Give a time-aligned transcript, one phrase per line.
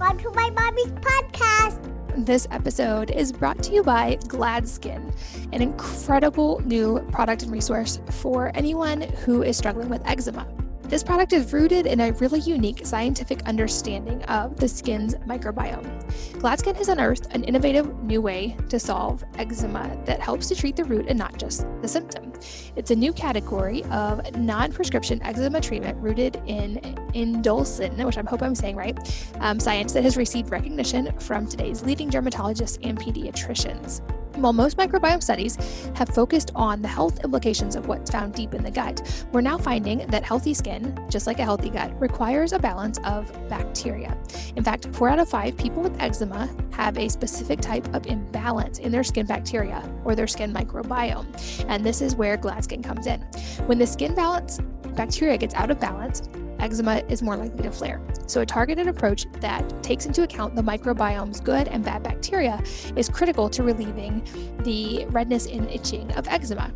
[0.00, 2.24] Welcome to my mommy's podcast.
[2.24, 5.14] This episode is brought to you by GladSkin,
[5.52, 10.48] an incredible new product and resource for anyone who is struggling with eczema.
[10.90, 15.86] This product is rooted in a really unique scientific understanding of the skin's microbiome.
[16.32, 20.82] GladSkin has unearthed an innovative new way to solve eczema that helps to treat the
[20.82, 22.32] root and not just the symptom.
[22.74, 26.80] It's a new category of non prescription eczema treatment rooted in
[27.14, 28.98] endolysin, which I hope I'm saying right,
[29.38, 34.02] um, science that has received recognition from today's leading dermatologists and pediatricians.
[34.36, 35.56] While most microbiome studies
[35.96, 39.58] have focused on the health implications of what's found deep in the gut, we're now
[39.58, 44.16] finding that healthy skin, just like a healthy gut, requires a balance of bacteria.
[44.56, 48.78] In fact, four out of five people with eczema have a specific type of imbalance
[48.78, 51.26] in their skin bacteria or their skin microbiome.
[51.68, 53.20] And this is where GladSkin comes in.
[53.66, 54.60] When the skin balance
[54.94, 56.22] bacteria gets out of balance,
[56.60, 58.00] eczema is more likely to flare.
[58.26, 62.62] So, a targeted approach that takes into account the microbiome's good and bad bacteria
[62.96, 64.22] is critical to relieving
[64.64, 66.72] the redness and itching of eczema.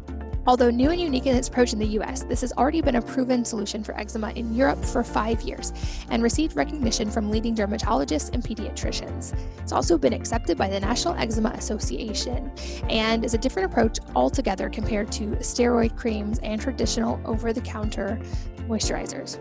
[0.47, 3.03] Although new and unique in its approach in the US, this has already been a
[3.03, 5.73] proven solution for eczema in Europe for five years
[6.11, 9.35] and received recognition from leading dermatologists and pediatricians.
[9.63, 12.53] It's also been accepted by the National Eczema Association
[12.91, 18.21] and is a different approach altogether compared to steroid creams and traditional over the counter
[18.69, 19.39] moisturizers.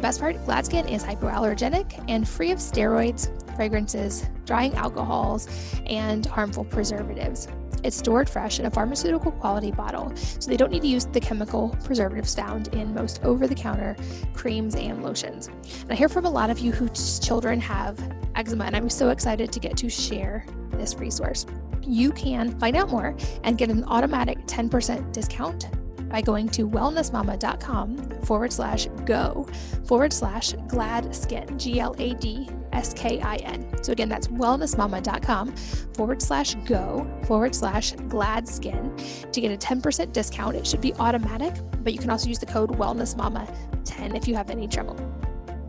[0.00, 5.48] Best part GladSkin is hypoallergenic and free of steroids, fragrances, drying alcohols,
[5.86, 7.48] and harmful preservatives.
[7.84, 11.20] It's stored fresh in a pharmaceutical quality bottle, so they don't need to use the
[11.20, 13.94] chemical preservatives found in most over the counter
[14.32, 15.48] creams and lotions.
[15.82, 17.98] And I hear from a lot of you whose children have
[18.34, 21.46] eczema, and I'm so excited to get to share this resource.
[21.82, 25.68] You can find out more and get an automatic 10% discount
[26.14, 29.44] by going to wellnessmama.com forward slash go
[29.84, 33.68] forward slash glad skin, G L A D S K I N.
[33.82, 35.56] So again, that's wellnessmama.com
[35.96, 38.96] forward slash go forward slash glad skin
[39.32, 40.54] to get a 10% discount.
[40.54, 41.52] It should be automatic,
[41.82, 44.94] but you can also use the code wellnessmama10 if you have any trouble.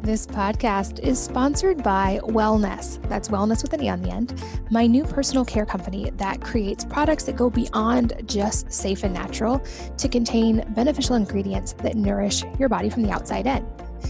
[0.05, 3.01] This podcast is sponsored by Wellnesse.
[3.09, 4.39] That's wellness with an E on the end.
[4.69, 9.65] My new personal care company that creates products that go beyond just safe and natural
[9.97, 13.65] to contain beneficial ingredients that nourish your body from the outside in.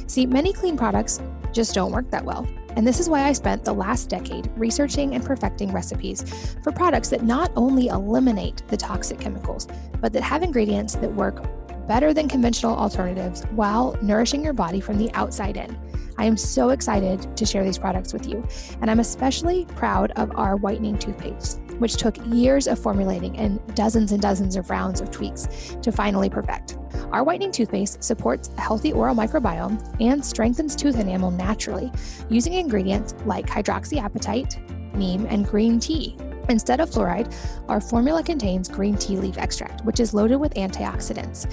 [0.06, 1.22] See, many clean products
[1.54, 2.46] just don't work that well.
[2.76, 6.26] And this is why I spent the last decade researching and perfecting recipes
[6.62, 9.66] for products that not only eliminate the toxic chemicals,
[10.02, 11.42] but that have ingredients that work
[11.88, 15.78] better than conventional alternatives while nourishing your body from the outside in.
[16.18, 18.48] I am so excited to share these products with you,
[18.82, 24.14] and I'm especially proud of our whitening toothpaste, which took years of formulating and dozens
[24.14, 26.78] and dozens of rounds of tweaks to finally perfect.
[27.12, 31.92] Our whitening toothpaste supports a healthy oral microbiome and strengthens tooth enamel naturally
[32.30, 36.16] using ingredients like hydroxyapatite, neem, and green tea.
[36.50, 37.34] Instead of fluoride,
[37.68, 41.48] our formula contains green tea leaf extract, which is loaded with antioxidants.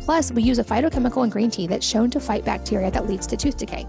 [0.00, 3.26] Plus, we use a phytochemical in green tea that's shown to fight bacteria that leads
[3.26, 3.86] to tooth decay.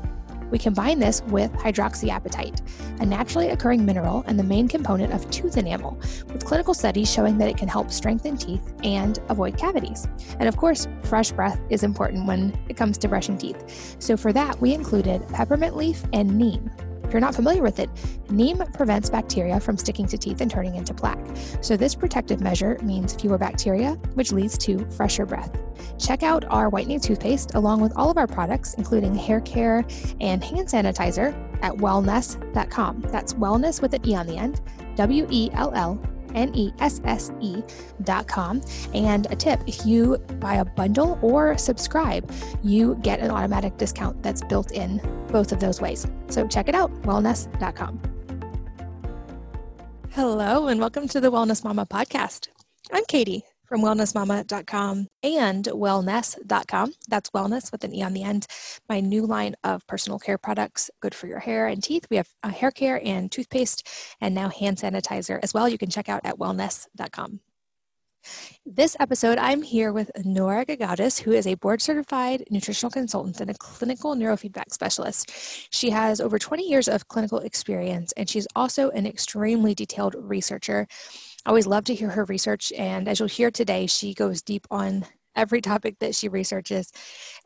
[0.51, 5.57] We combine this with hydroxyapatite, a naturally occurring mineral and the main component of tooth
[5.57, 5.97] enamel,
[6.31, 10.07] with clinical studies showing that it can help strengthen teeth and avoid cavities.
[10.39, 13.97] And of course, fresh breath is important when it comes to brushing teeth.
[13.99, 16.71] So for that, we included peppermint leaf and neem.
[17.15, 17.89] You're not familiar with it,
[18.29, 21.25] neem prevents bacteria from sticking to teeth and turning into plaque.
[21.61, 25.49] So, this protective measure means fewer bacteria, which leads to fresher breath.
[25.97, 29.85] Check out our whitening toothpaste along with all of our products, including hair care
[30.19, 33.05] and hand sanitizer, at wellnesse.com.
[33.13, 34.59] That's wellness with an E on the end,
[34.97, 35.97] W E L L
[36.35, 37.63] N-E-S-S-E
[38.03, 38.61] dot com.
[38.93, 42.31] And a tip, if you buy a bundle or subscribe,
[42.63, 45.01] you get an automatic discount that's built in
[45.31, 46.05] both of those ways.
[46.27, 48.01] So check it out, wellnesse.com.
[50.11, 52.49] Hello, and welcome to the Wellness Mama podcast.
[52.91, 56.93] I'm Katie from wellnessmama.com and wellnesse.com.
[57.07, 58.47] That's wellness with an E on the end.
[58.89, 62.05] My new line of personal care products, good for your hair and teeth.
[62.09, 63.87] We have hair care and toothpaste,
[64.21, 65.67] and now hand sanitizer as well.
[65.69, 67.39] You can check out at wellnesse.com.
[68.65, 73.51] This episode, I'm here with Nora Gedgaudas, who is a board certified nutritional consultant and
[73.51, 75.31] a clinical neurofeedback specialist.
[75.71, 80.87] She has over 20 years of clinical experience, and she's also an extremely detailed researcher.
[81.45, 84.65] I always love to hear her research, and as you'll hear today, she goes deep
[84.71, 85.05] on
[85.35, 86.91] every topic that she researches.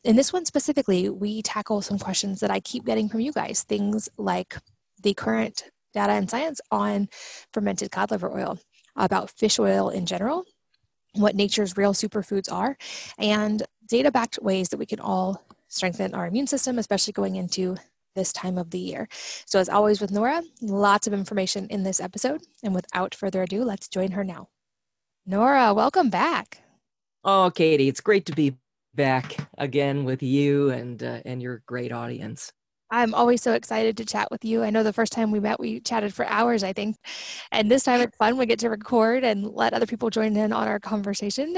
[0.06, 3.64] In this one specifically, we tackle some questions that I keep getting from you guys,
[3.64, 4.56] things like
[5.04, 7.10] the current data and science on
[7.52, 8.58] fermented cod liver oil,
[8.96, 10.46] about fish oil in general,
[11.16, 12.78] what nature's real superfoods are,
[13.18, 17.76] and data backed ways that we can all strengthen our immune system, especially going into
[18.16, 19.08] this time of the year.
[19.46, 22.42] So, as always with Nora, lots of information in this episode.
[22.64, 24.50] And without further ado, let's join her now.
[25.26, 26.62] Nora, welcome back.
[27.24, 28.56] Oh, Katie, it's great to be
[28.96, 32.52] back again with you and uh, and your great audience.
[32.92, 34.64] I'm always so excited to chat with you.
[34.64, 36.98] I know the first time we met, we chatted for hours, I think.
[37.52, 38.38] And this time it's fun.
[38.38, 41.56] We get to record and let other people join in on our conversation.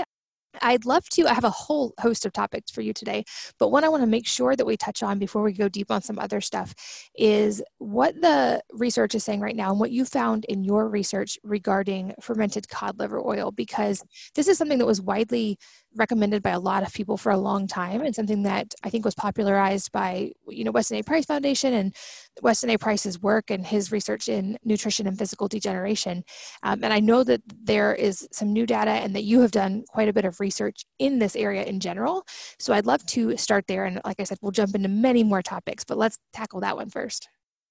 [0.62, 1.28] I'd love to.
[1.28, 3.24] I have a whole host of topics for you today,
[3.58, 5.92] but one I want to make sure that we touch on before we go deep
[5.92, 6.74] on some other stuff
[7.16, 11.38] is what the research is saying right now and what you found in your research
[11.44, 14.04] regarding fermented cod liver oil, because
[14.36, 15.58] this is something that was widely
[15.96, 19.04] recommended by a lot of people for a long time and something that I think
[19.04, 21.04] was popularized by you know Weston A.
[21.04, 21.96] Price Foundation and
[22.42, 22.78] Weston A.
[22.78, 26.24] Price's work and his research in nutrition and physical degeneration.
[26.64, 29.84] Um, and I know that there is some new data and that you have done
[29.88, 32.26] quite a bit of research in this area in general.
[32.60, 33.86] So I'd love to start there.
[33.86, 36.90] And like I said, we'll jump into many more topics, but let's tackle that one
[36.90, 37.28] first.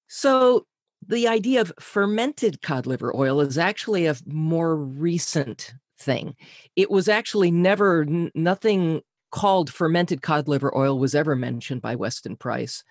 [0.09, 0.67] So
[1.07, 6.35] the idea of fermented cod liver oil is actually a more recent thing.
[6.77, 11.95] It was actually never, n- nothing called fermented cod liver oil was ever mentioned by
[11.95, 12.83] Weston Price.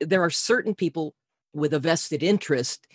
[0.00, 1.14] There are certain people
[1.52, 2.86] with a vested interest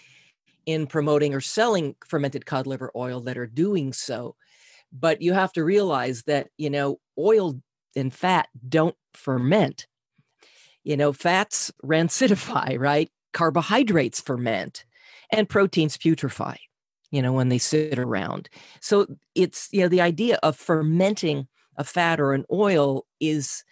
[0.65, 4.35] in promoting or selling fermented cod liver oil that are doing so.
[4.91, 7.61] But you have to realize that, you know, oil
[7.95, 9.87] and fat don't ferment.
[10.83, 13.09] You know, fats rancidify, right?
[13.33, 14.85] Carbohydrates ferment
[15.31, 16.57] and proteins putrefy
[17.11, 18.49] you know, when they sit around.
[18.81, 21.47] So it's, you know, the idea of fermenting
[21.77, 23.63] a fat or an oil is,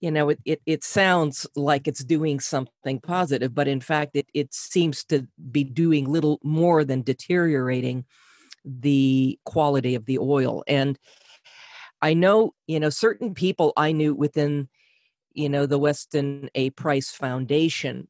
[0.00, 4.28] you know, it, it, it sounds like it's doing something positive, but in fact, it,
[4.34, 8.04] it seems to be doing little more than deteriorating
[8.64, 10.62] the quality of the oil.
[10.66, 10.98] And
[12.02, 14.68] I know, you know, certain people I knew within,
[15.32, 16.70] you know, the Weston A.
[16.70, 18.08] Price Foundation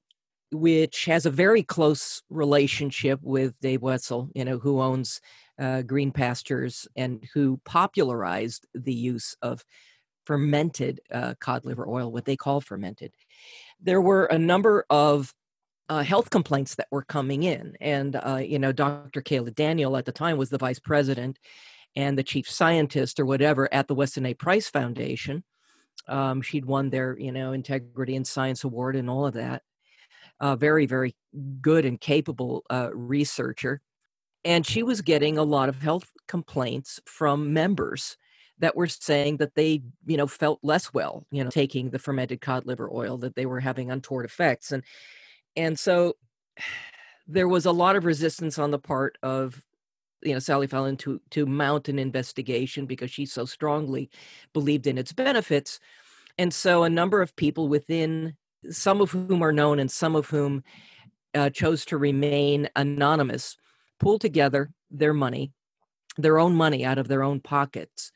[0.53, 5.21] which has a very close relationship with Dave Wetzel, you know, who owns
[5.59, 9.65] uh, Green Pastures and who popularized the use of
[10.25, 13.13] fermented uh, cod liver oil, what they call fermented.
[13.81, 15.35] There were a number of
[15.89, 19.23] uh, health complaints that were coming in, and uh, you know, Dr.
[19.23, 21.39] Kaayla Daniel at the time was the vice president
[21.95, 24.35] and the chief scientist or whatever at the Weston A.
[24.35, 25.45] Price Foundation.
[26.09, 29.63] Um, she'd won their, you know, Integrity and Science Award and all of that
[30.41, 31.15] a very, very
[31.61, 33.81] good and capable uh, researcher.
[34.45, 38.17] And she was getting a lot of health complaints from members
[38.59, 42.41] that were saying that they, you know, felt less well, you know, taking the fermented
[42.41, 44.73] cod liver oil, that they were having untoward effects.
[44.73, 44.83] And
[45.57, 46.17] and so
[47.27, 49.61] there was a lot of resistance on the part of
[50.23, 54.11] you know Sally Fallon to to mount an investigation because she so strongly
[54.53, 55.81] believed in its benefits.
[56.39, 58.37] And so a number of people within
[58.71, 60.63] some of whom are known and some of whom
[61.35, 63.57] uh, chose to remain anonymous,
[64.01, 65.53] pull together their money,
[66.17, 68.13] their own money out of their own pockets,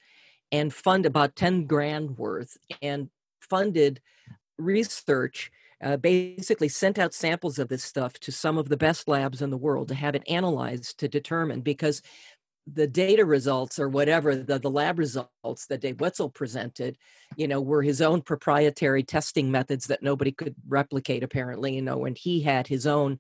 [0.53, 3.11] and fund about 10 grand worth and
[3.41, 4.01] funded
[4.59, 5.51] research.
[5.83, 9.49] Uh, basically, sent out samples of this stuff to some of the best labs in
[9.49, 12.03] the world to have it analyzed to determine because
[12.67, 16.97] the data results or whatever the, the lab results that Dave Wetzel presented,
[17.37, 22.05] you know, were his own proprietary testing methods that nobody could replicate apparently, you know,
[22.05, 23.19] and he had his own,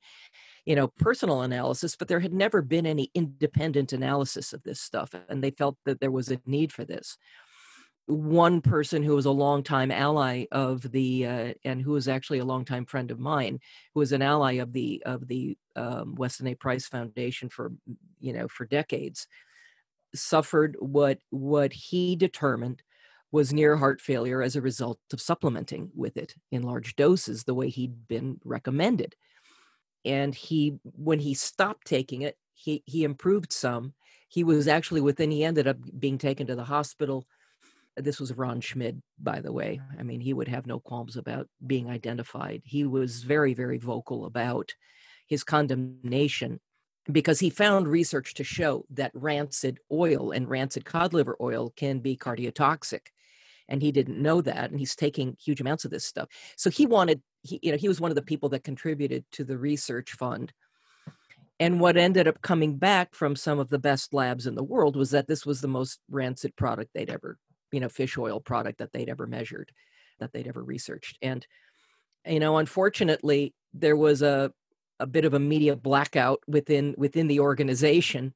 [0.65, 5.15] you know, personal analysis, but there had never been any independent analysis of this stuff.
[5.29, 7.17] And they felt that there was a need for this.
[8.10, 12.44] One person who was a longtime ally of the, uh, and who was actually a
[12.44, 13.60] longtime friend of mine,
[13.94, 16.55] who was an ally of the of the um, Weston A.
[16.55, 17.72] Price Foundation for
[18.19, 19.26] you know for decades,
[20.14, 22.82] suffered what what he determined
[23.32, 27.55] was near heart failure as a result of supplementing with it in large doses the
[27.55, 29.14] way he'd been recommended
[30.05, 33.94] and he when he stopped taking it he he improved some
[34.29, 37.26] he was actually within he ended up being taken to the hospital
[38.00, 39.80] this was ron schmid by the way.
[39.98, 42.62] I mean he would have no qualms about being identified.
[42.64, 44.72] He was very very vocal about
[45.26, 46.60] his condemnation
[47.10, 52.00] because he found research to show that rancid oil and rancid cod liver oil can
[52.00, 53.06] be cardiotoxic
[53.70, 56.28] and he didn't know that and he's taking huge amounts of this stuff.
[56.56, 59.44] So he wanted he, you know he was one of the people that contributed to
[59.44, 60.52] the research fund.
[61.58, 64.96] And what ended up coming back from some of the best labs in the world
[64.96, 67.38] was that this was the most rancid product they'd ever
[67.72, 69.72] you know fish oil product that they'd ever measured
[70.19, 71.19] that they'd ever researched.
[71.22, 71.46] And
[72.27, 74.53] you know unfortunately there was a
[74.98, 78.34] a bit of a media blackout within within the organization.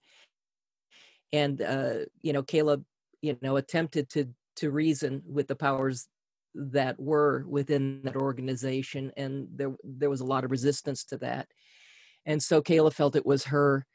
[1.33, 2.85] And uh, you know Kaayla
[3.23, 6.09] you know attempted to to reason with the powers
[6.55, 11.49] that were within that organization, and there there was a lot of resistance to that.
[12.27, 13.87] And so Kaayla felt it was her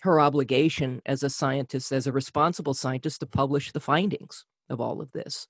[0.00, 5.00] her obligation as a scientist, as a responsible scientist, to publish the findings of all
[5.00, 5.46] of this.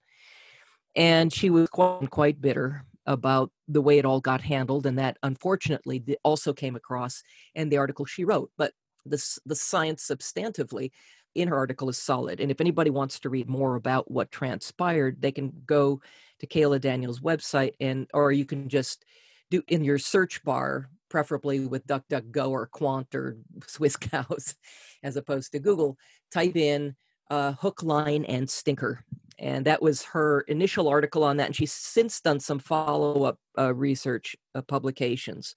[0.96, 5.18] And she was quite, quite bitter about the way it all got handled, and that
[5.22, 7.22] unfortunately also came across
[7.54, 8.50] in the article she wrote.
[8.58, 8.72] But
[9.06, 10.90] the, the science substantively
[11.34, 12.40] in her article is solid.
[12.40, 16.00] And if anybody wants to read more about what transpired, they can go
[16.40, 19.04] to Kaayla Daniels' website and or you can just
[19.50, 24.54] do in your search bar, preferably with DuckDuckGo or Qwant or Swisscows,
[25.02, 25.98] as opposed to Google,
[26.30, 26.96] type in
[27.30, 29.04] uh, hook, line, and stinker.
[29.38, 31.46] And that was her initial article on that.
[31.46, 35.54] And she's since done some follow up uh, research uh, publications.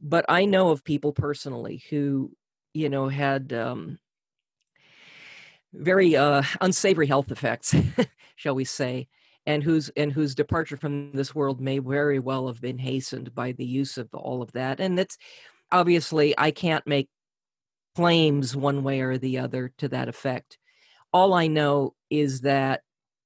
[0.00, 2.32] But I know of people personally who,
[2.74, 3.98] you know, had um,
[5.72, 7.74] very uh, unsavory health effects,
[8.36, 9.08] shall we say,
[9.46, 13.52] and whose and whose departure from this world may very well have been hastened by
[13.52, 14.80] the use of all of that.
[14.80, 15.16] And that's
[15.72, 17.08] obviously I can't make
[17.96, 20.58] claims one way or the other to that effect.
[21.12, 22.82] All I know is that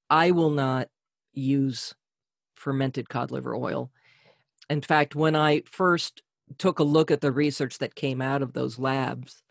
[0.09, 0.89] I will not
[1.33, 1.95] use
[2.55, 3.91] fermented cod liver oil.
[4.71, 6.23] In fact, when I first
[6.59, 9.43] took a look at the research that came out of those labs,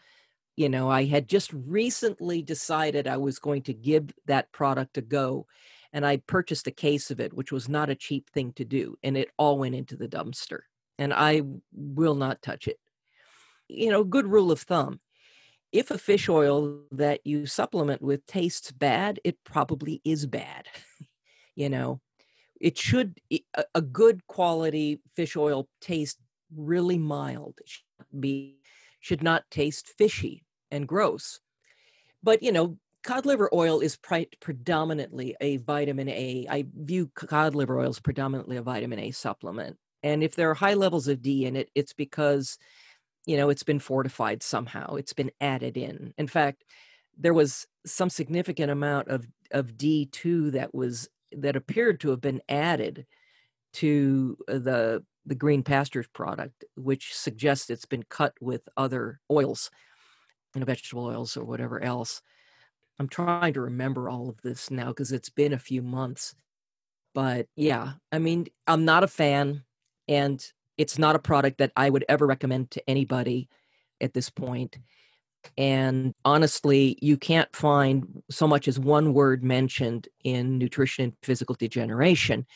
[0.55, 5.01] you know, I had just recently decided I was going to give that product a
[5.01, 5.47] go.
[5.93, 8.97] And I purchased a case of it, which was not a cheap thing to do.
[9.03, 10.59] And it all went into the dumpster.
[10.97, 11.41] And I
[11.73, 12.79] will not touch it.
[13.67, 15.01] You know, good rule of thumb
[15.71, 20.67] if a fish oil that you supplement with tastes bad, it probably is bad.
[21.55, 22.01] you know,
[22.59, 23.19] it should,
[23.73, 26.19] a good quality fish oil taste
[26.55, 27.55] really mild.
[27.59, 27.85] It should
[28.19, 28.57] be
[28.99, 31.39] should not taste fishy and gross.
[32.23, 36.45] But, you know, cod liver oil is pre- predominantly a vitamin A.
[36.49, 39.77] I view cod liver oil as predominantly a vitamin A supplement.
[40.03, 42.57] And if there are high levels of D in it, it's because,
[43.25, 44.95] you know, it's been fortified somehow.
[44.95, 46.13] It's been added in.
[46.17, 46.63] In fact,
[47.17, 52.41] there was some significant amount of, of D2 that was that appeared to have been
[52.49, 53.05] added
[53.73, 59.69] to uh, the the green pastures product, which suggests it's been cut with other oils,
[60.55, 62.21] you know, vegetable oils or whatever else.
[62.97, 66.35] I'm trying to remember all of this now because it's been a few months.
[67.13, 69.63] But yeah, I mean, I'm not a fan,
[70.07, 70.43] and
[70.81, 73.47] it's not a product that I would ever recommend to anybody
[74.01, 74.79] at this point.
[75.55, 81.53] And honestly, you can't find so much as one word mentioned in nutrition and physical
[81.53, 82.47] degeneration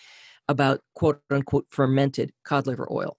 [0.47, 3.15] about quote unquote fermented cod liver oil.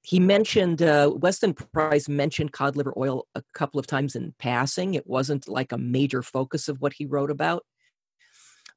[0.00, 4.94] He mentioned, uh, Weston Price mentioned cod liver oil a couple of times in passing.
[4.94, 7.64] It wasn't like a major focus of what he wrote about,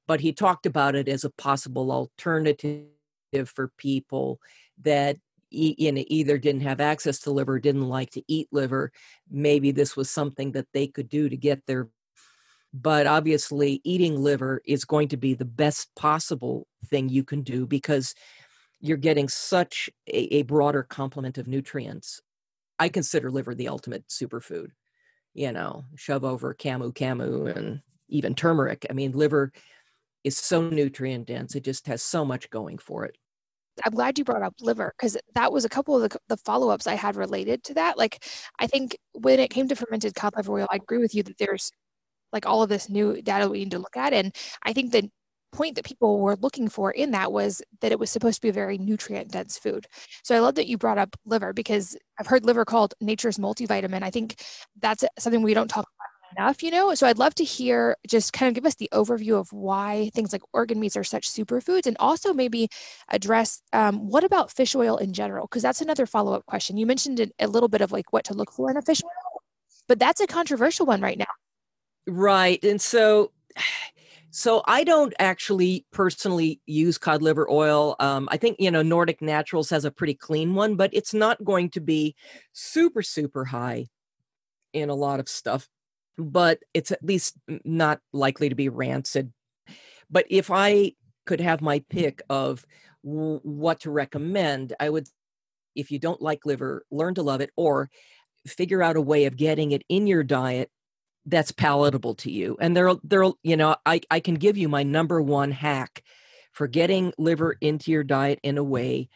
[0.06, 2.88] but he talked about it as a possible alternative
[3.46, 4.40] for people
[4.82, 5.18] that
[5.52, 8.92] you know, either didn't have access to liver, didn't like to eat liver.
[9.30, 11.90] Maybe this was something that they could do to get their
[12.74, 17.68] but obviously eating liver is going to be the best possible thing you can do
[17.68, 18.16] because
[18.80, 22.22] you're getting such a, a broader complement of nutrients
[22.80, 24.70] i consider liver the ultimate superfood
[25.34, 29.52] you know shove over camu camu and even turmeric i mean liver
[30.24, 33.18] is so nutrient dense it just has so much going for it
[33.86, 36.70] I'm glad you brought up liver because that was a couple of the, the follow
[36.70, 37.98] ups I had related to that.
[37.98, 38.24] Like,
[38.60, 41.38] I think when it came to fermented cod liver oil, I agree with you that
[41.38, 41.72] there's
[42.34, 44.14] like all of this new data we need to look at.
[44.14, 45.10] And I think the
[45.52, 48.50] point that people were looking for in that was that it was supposed to be
[48.50, 49.86] a very nutrient dense food.
[50.24, 54.02] So I love that you brought up liver because I've heard liver called nature's multivitamin.
[54.04, 54.42] I think
[54.80, 55.88] that's something we don't talk
[56.38, 56.94] enough, you know?
[56.96, 60.34] So I'd love to hear just kind of give us the overview of why things
[60.34, 62.70] like organ meats are such superfoods and also maybe
[63.10, 65.48] address um, what about fish oil in general?
[65.48, 66.78] Because that's another follow up question.
[66.78, 69.42] You mentioned a little bit of like what to look for in a fish oil,
[69.88, 71.26] but that's a controversial one right now.
[72.08, 72.64] Right.
[72.64, 73.32] And so
[74.32, 77.98] so I don't actually personally use cod liver oil.
[78.00, 81.44] Um, I think you know Nordic Naturals has a pretty clean one, but it's not
[81.44, 82.16] going to be
[82.54, 83.88] super super high
[84.74, 85.68] in a lot of stuff.
[86.22, 89.34] But it's at least not likely to be rancid.
[90.10, 90.94] But if I
[91.26, 92.66] could have my pick of
[93.04, 95.08] w- what to recommend, I would.
[95.74, 97.90] If you don't like liver, learn to love it, or
[98.46, 100.70] figure out a way of getting it in your diet
[101.26, 102.58] that's palatable to you.
[102.60, 106.04] And there, there, you know, I, I can give you my number one hack
[106.52, 109.08] for getting liver into your diet in a way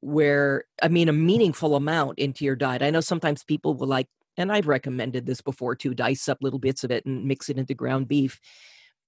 [0.00, 2.82] where, I mean, a meaningful amount into your diet.
[2.82, 6.58] I know sometimes people will like, and I've recommended this before too, dice up little
[6.58, 8.40] bits of it and mix it into ground beef.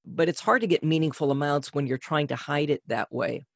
[0.05, 3.47] But it's hard to get meaningful amounts when you're trying to hide it that way.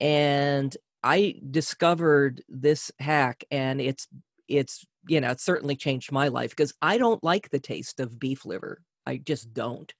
[0.00, 4.06] and I discovered this hack and it's
[4.48, 8.18] it's you know, it certainly changed my life because I don't like the taste of
[8.18, 8.80] beef liver.
[9.06, 9.92] I just don't.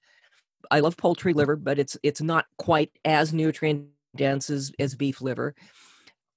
[0.71, 1.37] I love poultry mm.
[1.37, 5.55] liver, but it's it's not quite as nutrient dense as, as beef liver.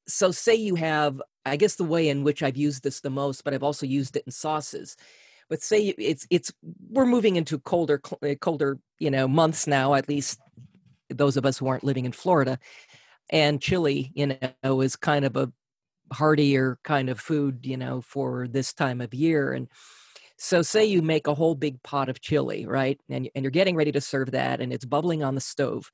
[0.09, 3.45] So say you have I guess the way in which I've used this the most,
[3.45, 4.97] but I've also used it in sauces.
[5.49, 6.53] But say it's it's
[6.91, 10.41] we're moving into colder eh, colder, you know, months now, at least
[11.09, 12.59] those of us who aren't living in Florida.
[13.31, 15.53] And chili, you know, is kind of a
[16.13, 19.53] heartier kind of food, you know, for this time of year.
[19.53, 19.69] And
[20.39, 23.01] so, say you make a whole big pot of chili, right?
[23.09, 25.91] And, and you're getting ready to serve that, and it's bubbling on the stove.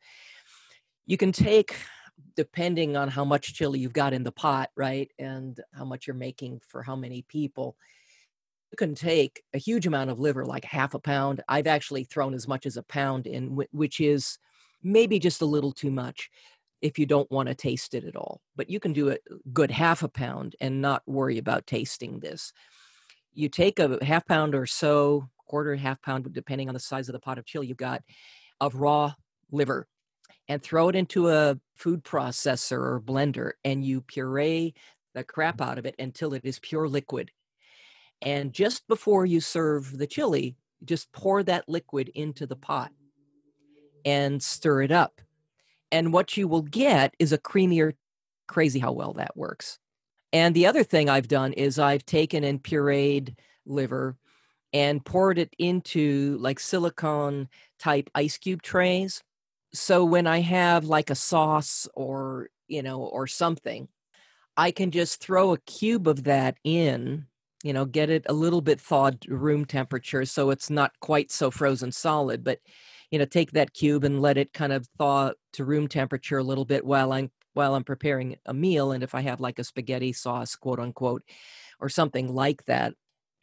[1.07, 1.77] You can take,
[2.37, 5.11] depending on how much chili you've got in the pot, right?
[5.19, 7.77] And how much you're making for how many people,
[8.71, 11.43] you can take a huge amount of liver, like half a pound.
[11.49, 14.39] I've actually thrown as much as a pound in, which is
[14.83, 16.31] maybe just a little too much
[16.81, 18.41] if you don't want to taste it at all.
[18.57, 19.19] But you can do a
[19.53, 22.53] good half a pound and not worry about tasting this.
[23.35, 27.13] You take a half pound or so, quarter, half pound, depending on the size of
[27.13, 28.03] the pot of chili you've got,
[28.61, 29.13] of raw
[29.51, 29.87] liver
[30.53, 34.75] and throw it into a food processor or blender and you puree
[35.15, 37.31] the crap out of it until it is pure liquid.
[38.21, 42.93] And just before you serve the chili, just pour that liquid into the pot
[44.05, 45.23] and stir it up.
[45.91, 47.95] And what you will get is a creamier
[48.47, 49.79] crazy how well that works.
[50.35, 54.17] And the other thing i've done is i've taken and pureed liver
[54.75, 59.23] and poured it into like silicone type ice cube trays
[59.75, 63.89] so when i have like a sauce or you know or something
[64.57, 67.27] i can just throw a cube of that in
[67.65, 71.51] you know get it a little bit thawed room temperature so it's not quite so
[71.51, 72.59] frozen solid but
[73.11, 76.45] you know take that cube and let it kind of thaw to room temperature a
[76.45, 79.65] little bit while i'm while i'm preparing a meal and if i have like a
[79.65, 81.23] spaghetti sauce quote unquote
[81.81, 82.95] or something like that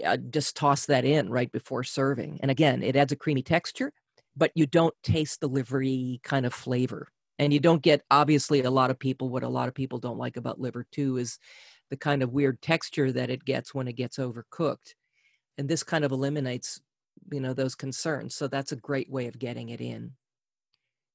[0.06, 2.40] I just toss that in right before serving.
[2.42, 3.92] And again it adds a creamy texture
[4.40, 7.10] but you don't taste the livery kind of flavor.
[7.38, 10.18] And you don't get obviously a lot of people what a lot of people don't
[10.18, 11.38] like about liver too is
[11.90, 14.96] the kind of weird texture that it gets when it gets overcooked.
[15.58, 16.82] And this kind of eliminates
[17.32, 18.34] you know those concerns.
[18.34, 20.14] So that's a great way of getting it in.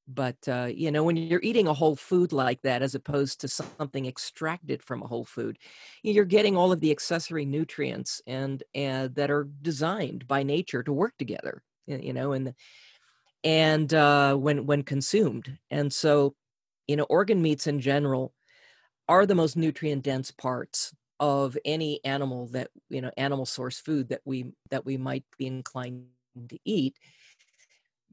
[0.06, 3.48] But uh, you know when you're eating a whole food like that as opposed to
[3.48, 5.58] something extracted from a whole food
[6.02, 10.92] you're getting all of the accessory nutrients and and that are designed by nature to
[10.92, 12.54] work together you know and
[13.44, 15.58] and uh, when when consumed.
[15.70, 16.34] And so
[16.88, 18.34] you know organ meats in general
[19.08, 24.08] are the most nutrient dense parts of any animal that you know animal source food
[24.10, 26.06] that we that we might be inclined
[26.50, 26.98] to eat.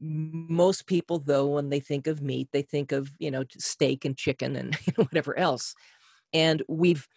[0.00, 4.16] Most people though when they think of meat they think of you know steak and
[4.16, 5.74] chicken and whatever else.
[6.32, 7.08] And we've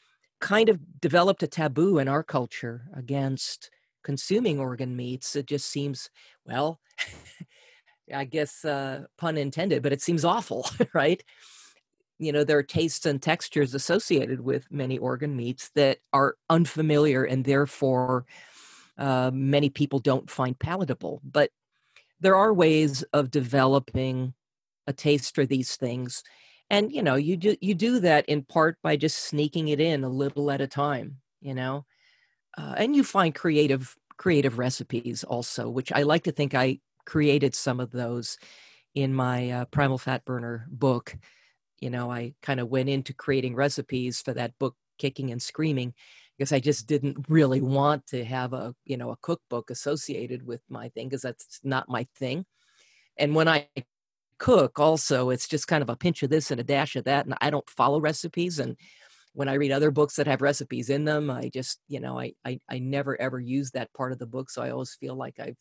[0.41, 3.71] kind of developed a taboo in our culture against
[4.03, 5.35] consuming organ meats.
[5.35, 6.09] It just seems
[6.45, 6.79] well
[8.13, 11.23] i guess uh, pun intended but it seems awful right?
[12.17, 17.25] You know there are tastes and textures associated with many organ meats that are unfamiliar
[17.25, 18.25] and therefore
[18.97, 21.21] uh, many people don't find palatable.
[21.29, 21.49] But
[22.21, 24.33] there are ways of developing
[24.87, 26.23] a taste for these things.
[26.69, 30.03] And you know you do you do that in part by just sneaking it in
[30.03, 31.85] a little at a time you know?
[32.57, 37.55] Uh, and you find creative creative recipes also which i like to think i created
[37.55, 38.37] some of those
[38.93, 41.15] in my uh, primal fat burner book.
[41.79, 45.93] You know i kind of went into creating recipes for that book kicking and screaming
[46.37, 50.61] because i just didn't really want to have a you know a cookbook associated with
[50.69, 52.45] my thing because that's not my thing.
[53.17, 53.67] And when i
[54.37, 57.25] cook also it's just kind of a pinch of this and a dash of that
[57.25, 58.75] and i don't follow recipes and
[59.33, 62.33] when i read other books that have recipes in them i just you know i
[62.43, 65.39] i, I never ever use that part of the book so i always feel like
[65.39, 65.55] i've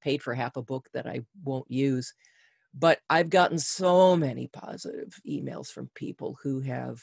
[0.00, 2.14] paid for half a book that i won't use
[2.74, 7.00] but I've gotten so many positive emails from people who have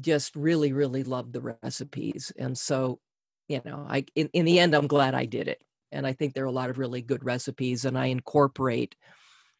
[0.00, 2.32] just really, really loved the recipes.
[2.38, 3.00] And so,
[3.48, 5.62] you know, I in, in the end, I'm glad I did it.
[5.90, 8.94] And I think there are a lot of really good recipes, and I incorporate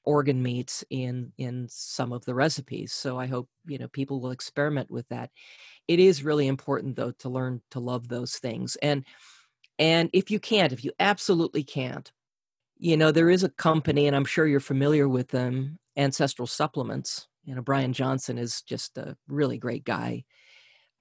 [0.05, 2.93] organ meats in in some of the recipes.
[2.93, 5.31] So I hope you know people will experiment with that.
[5.89, 8.77] It is really important though to learn to love those things.
[8.83, 9.07] And
[9.79, 12.11] and if you can't, if you absolutely can't,
[12.79, 17.27] you know, there is a company, and I'm sure you're familiar with them, Ancestral Supplements.
[17.45, 20.25] You know, Brian Johnson is just a really great guy.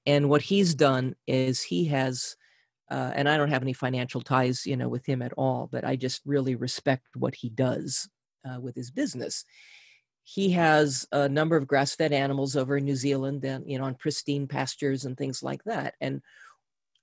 [0.06, 2.38] And what he's done is he has,
[2.90, 5.84] uh, and I don't have any financial ties, you know, with him at all, but
[5.84, 8.10] I just really respect what he does
[8.50, 9.44] uh, with his business.
[10.30, 13.96] he has a number of grass-fed animals over in New Zealand, and you know, on
[13.96, 15.96] pristine pastures and things like that.
[16.02, 16.22] And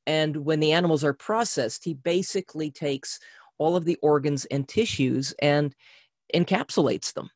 [0.06, 3.18] and when the animals are processed, he basically takes
[3.58, 5.74] all of the organs and tissues and
[6.34, 7.30] encapsulates them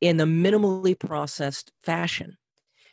[0.00, 2.36] in a minimally processed fashion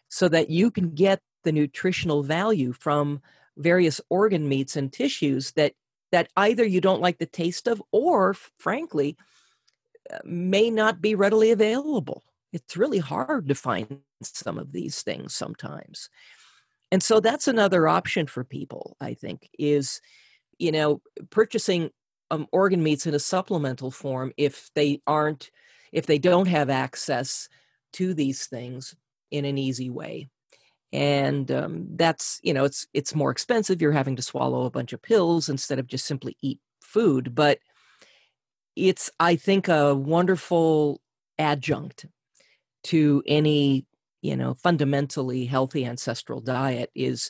[0.09, 3.21] so that you can get the nutritional value from
[3.57, 5.73] various organ meats and tissues that
[6.11, 9.17] that either you don't like the taste of or frankly
[10.11, 12.23] uh, may not be readily available.
[12.51, 16.09] It's really hard to find some of these things sometimes.
[16.93, 19.99] And so that's another option for people, I think, is,
[20.59, 21.01] you know,
[21.31, 21.89] purchasing
[22.29, 25.49] um, organ meats in a supplemental form if they aren't,
[25.91, 27.49] if they don't have access
[27.93, 28.95] to these things
[29.31, 30.29] in an easy way.
[30.91, 33.81] And um, that's, you know, it's it's more expensive.
[33.81, 37.33] You're having to swallow a bunch of pills instead of just simply eat food.
[37.33, 37.57] But
[38.75, 40.99] it's i think a wonderful
[41.37, 42.07] adjunct
[42.83, 43.85] to any
[44.23, 47.29] you know fundamentally healthy ancestral diet is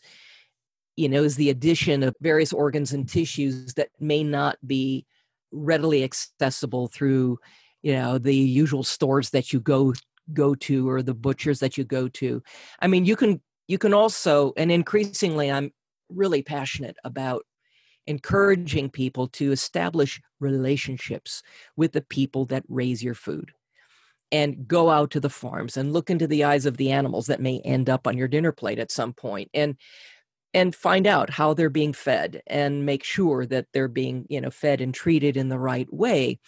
[0.96, 5.06] you know is the addition of various organs and tissues that may not be
[5.52, 7.38] readily accessible through
[7.82, 9.94] you know the usual stores that you go
[10.32, 12.42] go to or the butchers that you go to.
[12.80, 15.72] I mean you can you can also and increasingly i'm
[16.10, 17.44] really passionate about
[18.06, 21.42] encouraging people to establish relationships
[21.76, 23.52] with the people that raise your food
[24.34, 27.40] and go out to the farms and look into the eyes of the animals that
[27.40, 29.78] may end up on your dinner plate at some point and
[30.56, 34.50] and find out how they're being fed and make sure that they're being you know
[34.50, 36.40] fed and treated in the right way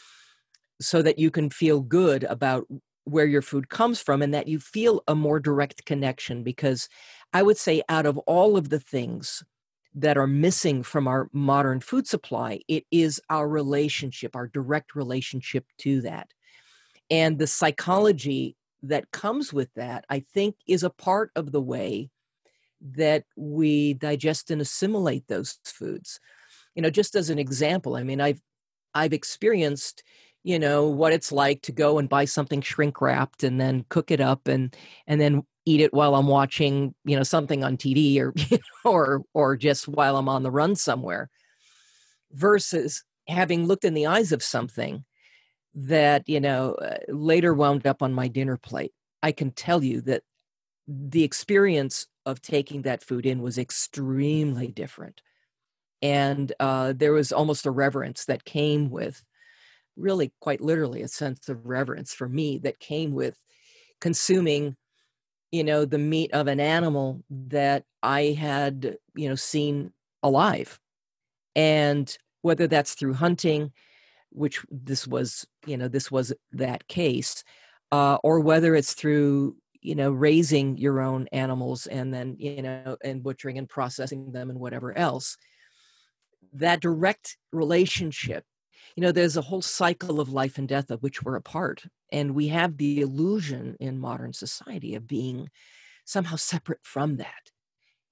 [0.81, 2.65] so that you can feel good about
[3.05, 6.89] where your food comes from and that you feel a more direct connection because
[7.33, 9.43] i would say out of all of the things
[9.93, 15.65] that are missing from our modern food supply it is our relationship our direct relationship
[15.77, 16.27] to that
[17.09, 22.09] and the psychology that comes with that i think is a part of the way
[22.81, 26.19] that we digest and assimilate those foods.
[26.75, 28.41] You know just as an example i mean i've
[28.93, 30.03] i've experienced
[30.43, 34.11] you know what it's like to go and buy something shrink wrapped and then cook
[34.11, 34.75] it up and
[35.07, 38.33] and then eat it while I'm watching, you know, something on TV or
[38.85, 41.29] or or just while I'm on the run somewhere
[42.31, 45.03] versus having looked in the eyes of something
[45.75, 48.93] that, you know, uh, later wound up on my dinner plate.
[49.21, 50.23] I can tell you that
[50.87, 55.21] the experience of taking that food in was extremely different.
[56.01, 59.23] And uh, there was almost a reverence that came with,
[59.97, 63.39] really quite literally, a sense of reverence for me that came with
[64.01, 64.75] consuming
[65.51, 69.91] you know the meat of an animal that i had you know seen
[70.23, 70.79] alive
[71.55, 73.71] and whether that's through hunting
[74.35, 77.43] which this was you know this was that case
[77.91, 82.97] uh, or whether it's through you know raising your own animals and then you know
[83.03, 85.37] and butchering and processing them and whatever else
[86.53, 88.43] that direct relationship
[88.95, 91.83] you know there's a whole cycle of life and death of which we're a part
[92.11, 95.49] and we have the illusion in modern society of being
[96.05, 97.51] somehow separate from that.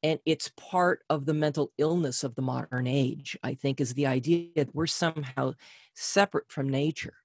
[0.01, 4.07] And it's part of the mental illness of the modern age i think is the
[4.07, 5.53] idea that we're somehow
[5.93, 7.15] separate from nature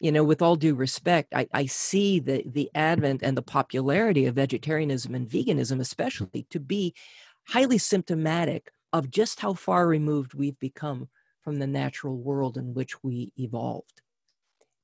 [0.00, 4.26] you know with all due respect i, I see the the advent and the popularity
[4.26, 6.94] of vegetarianism and veganism especially to be
[7.48, 11.08] highly symptomatic of just how far removed we've become
[11.42, 14.02] from the natural world in which we evolved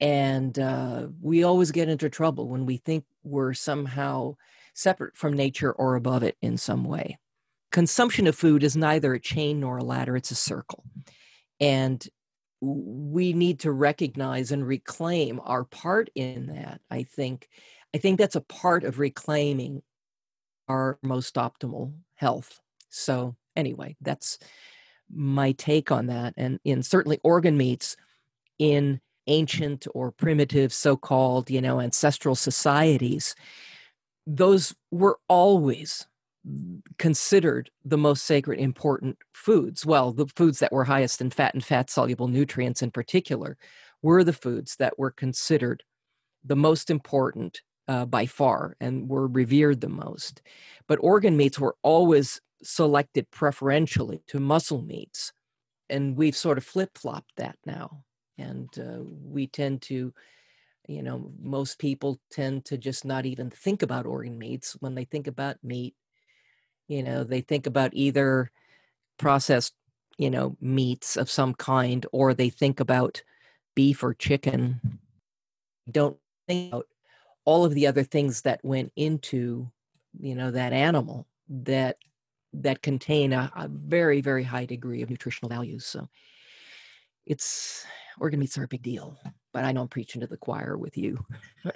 [0.00, 4.36] and uh, we always get into trouble when we think we're somehow
[4.74, 7.18] separate from nature or above it in some way.
[7.70, 10.84] Consumption of food is neither a chain nor a ladder, it's a circle.
[11.60, 12.06] And
[12.64, 16.80] we need to recognize and reclaim our part in that.
[16.90, 17.48] I think
[17.94, 19.82] I think that's a part of reclaiming
[20.68, 22.60] our most optimal health.
[22.88, 24.38] So anyway, that's
[25.12, 26.34] my take on that.
[26.36, 27.96] And in certainly organ meats
[28.58, 33.34] in ancient or primitive so-called you know ancestral societies
[34.26, 36.06] those were always
[36.98, 39.86] considered the most sacred important foods.
[39.86, 43.56] Well the foods that were highest in fat and fat soluble nutrients in particular
[44.02, 45.82] were the foods that were considered
[46.44, 50.42] the most important uh, by far and were revered the most.
[50.86, 55.32] But organ meats were always selected preferentially to muscle meats
[55.88, 58.04] and we've sort of flip-flopped that now.
[58.38, 60.12] And uh, we tend to
[60.88, 65.04] you know most people tend to just not even think about organ meats when they
[65.04, 65.94] think about meat
[66.88, 68.50] you know they think about either
[69.18, 69.74] processed
[70.18, 73.22] you know meats of some kind or they think about
[73.74, 75.00] beef or chicken.
[75.90, 76.16] Don't
[76.46, 76.86] think about
[77.44, 79.70] all of the other things that went into
[80.20, 81.96] you know that animal that
[82.52, 86.08] that contain a, a very very high degree of nutritional values so
[87.26, 87.84] it's
[88.20, 89.18] organ meats are a big deal
[89.52, 91.18] but i know i'm preaching to the choir with you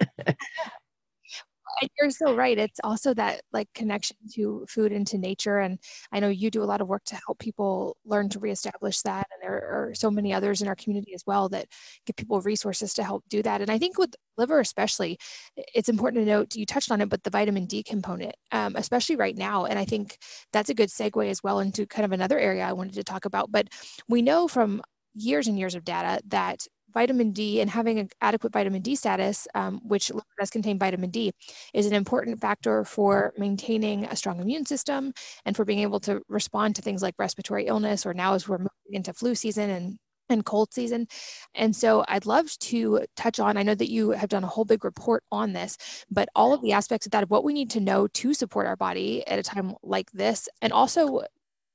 [1.81, 2.57] and you're so right.
[2.57, 5.59] It's also that like connection to food and to nature.
[5.59, 5.79] And
[6.11, 9.27] I know you do a lot of work to help people learn to reestablish that.
[9.31, 11.67] And there are so many others in our community as well that
[12.05, 13.61] give people resources to help do that.
[13.61, 15.17] And I think with liver, especially,
[15.55, 19.15] it's important to note you touched on it, but the vitamin D component, um, especially
[19.15, 19.65] right now.
[19.65, 20.17] And I think
[20.53, 23.25] that's a good segue as well into kind of another area I wanted to talk
[23.25, 23.51] about.
[23.51, 23.67] But
[24.07, 24.81] we know from
[25.13, 29.47] years and years of data that vitamin D and having an adequate vitamin D status,
[29.55, 31.31] um, which does contain vitamin D,
[31.73, 35.13] is an important factor for maintaining a strong immune system
[35.45, 38.57] and for being able to respond to things like respiratory illness or now as we're
[38.57, 39.97] moving into flu season and
[40.29, 41.07] and cold season.
[41.55, 44.65] And so I'd love to touch on, I know that you have done a whole
[44.65, 47.71] big report on this, but all of the aspects of that, of what we need
[47.71, 51.23] to know to support our body at a time like this, and also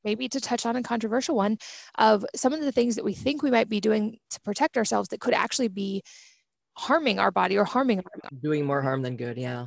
[0.04, 1.58] maybe to touch on a controversial one
[1.98, 5.08] of some of the things that we think we might be doing to protect ourselves
[5.08, 6.02] that could actually be
[6.76, 9.66] harming our body or harming our doing more harm than good yeah.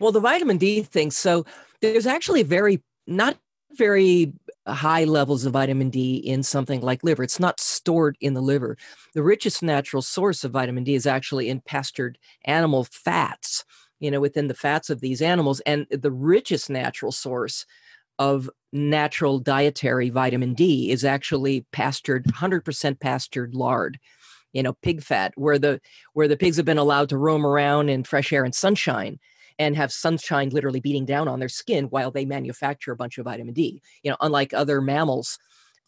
[0.00, 1.44] Well the vitamin d thing so
[1.80, 3.36] there's actually very not
[3.72, 4.32] very
[4.66, 7.22] high levels of vitamin d in something like liver.
[7.22, 8.76] It's not stored in the liver.
[9.14, 13.64] The richest natural source of vitamin d is actually in pastured animal fats
[13.98, 15.60] you know within the fats of these animals.
[15.60, 17.66] And the richest natural source
[18.18, 23.98] of natural dietary vitamin D is actually pastured 100% pastured lard
[24.52, 25.80] you know pig fat where the
[26.12, 29.18] where the pigs have been allowed to roam around in fresh air and sunshine
[29.58, 33.24] and have sunshine literally beating down on their skin while they manufacture a bunch of
[33.24, 33.82] vitamin D.
[34.02, 35.38] You know unlike other mammals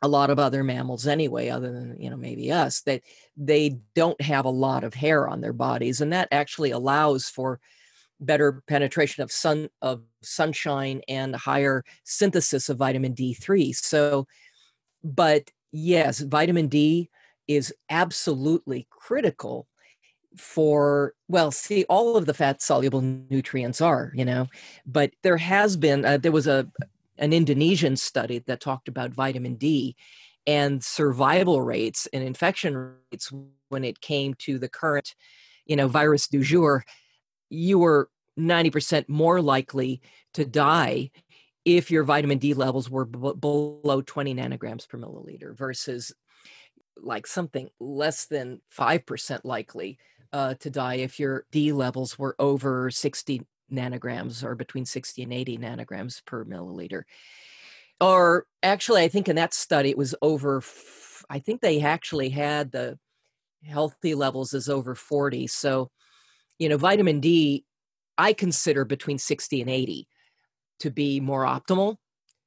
[0.01, 3.03] a lot of other mammals anyway other than you know maybe us that
[3.37, 7.61] they don't have a lot of hair on their bodies and that actually allows for
[8.20, 13.74] better penetration of sun of sunshine and higher synthesis of vitamin D3.
[13.74, 14.26] So
[15.04, 17.11] but yes, vitamin D
[17.46, 19.66] is absolutely critical
[20.37, 24.46] for well see all of the fat soluble nutrients are you know
[24.87, 26.70] but there has been uh, there was a
[27.16, 29.96] an indonesian study that talked about vitamin d
[30.46, 33.33] and survival rates and infection rates
[33.68, 35.14] when it came to the current
[35.66, 36.85] you know virus du jour
[37.51, 40.01] you were 90% more likely
[40.35, 41.11] to die
[41.65, 46.13] if your vitamin D levels were b- below 20 nanograms per milliliter versus
[46.97, 49.99] like something less than 5% likely
[50.33, 55.33] uh, to die if your D levels were over 60 nanograms or between 60 and
[55.33, 57.03] 80 nanograms per milliliter.
[58.01, 60.63] Or actually, I think in that study it was over,
[61.29, 62.99] I think they actually had the
[63.65, 65.49] healthy levels as over 40.
[65.49, 65.91] So,
[66.59, 67.64] you know, vitamin D
[68.16, 70.09] I consider between 60 and 80
[70.81, 71.97] to be more optimal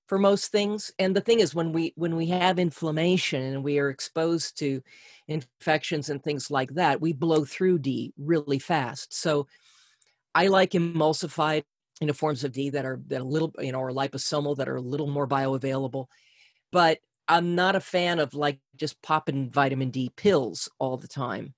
[0.08, 0.92] for most things.
[1.00, 4.82] And the thing is when we when we have inflammation and we are exposed to
[5.30, 9.14] infections and things like that we blow through d really fast.
[9.14, 9.48] So
[10.36, 11.64] i like emulsified
[12.00, 14.70] you know forms of d that are that a little you know or liposomal that
[14.70, 16.08] are a little more bioavailable.
[16.72, 21.54] But i'm not a fan of like just popping vitamin d pills all the time.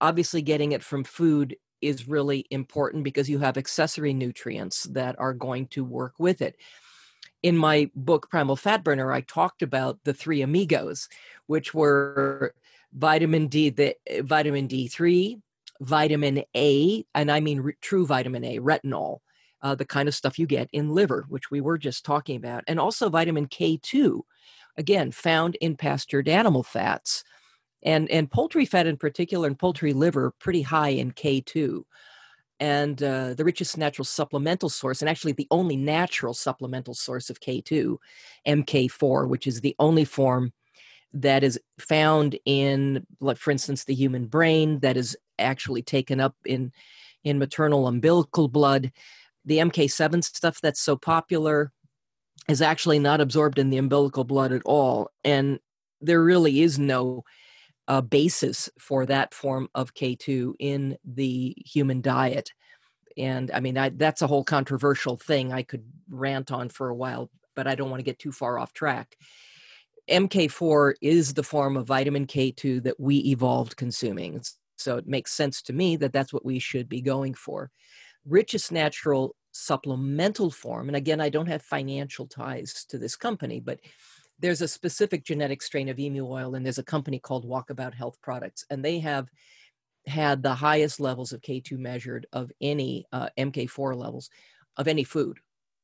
[0.00, 5.34] Obviously getting it from food is really important because you have accessory nutrients that are
[5.34, 6.56] going to work with it.
[7.42, 11.08] In my book, Primal Fat Burner, I talked about the three amigos,
[11.46, 12.54] which were
[12.92, 15.40] vitamin D, the eh, vitamin D3,
[15.80, 19.18] vitamin A, and I mean re- true vitamin A, retinol,
[19.62, 22.64] uh, the kind of stuff you get in liver, which we were just talking about,
[22.66, 24.20] and also vitamin K2,
[24.76, 27.22] again, found in pastured animal fats
[27.82, 31.82] and and poultry fat in particular and poultry liver pretty high in K2
[32.60, 37.40] and uh, the richest natural supplemental source and actually the only natural supplemental source of
[37.40, 37.96] K2
[38.46, 40.52] MK4 which is the only form
[41.12, 46.34] that is found in like for instance the human brain that is actually taken up
[46.44, 46.72] in
[47.24, 48.92] in maternal umbilical blood.
[49.44, 51.72] The MK7 stuff that's so popular
[52.48, 55.58] is actually not absorbed in the umbilical blood at all and
[56.00, 57.24] there really is no
[57.88, 62.52] uh, basis for that form of K2 in the human diet.
[63.16, 66.94] And I mean, I, that's a whole controversial thing I could rant on for a
[66.94, 69.16] while, but I don't want to get too far off track.
[70.08, 74.42] MK4 is the form of vitamin K2 that we evolved consuming.
[74.76, 77.70] So it makes sense to me that that's what we should be going for.
[78.24, 83.80] Richest natural supplemental form, and again, I don't have financial ties to this company, but
[84.38, 88.18] there's a specific genetic strain of emu oil and there's a company called walkabout health
[88.22, 89.28] products and they have
[90.08, 94.30] had the highest levels of K2 measured of any uh, MK4 levels
[94.76, 95.38] of any food.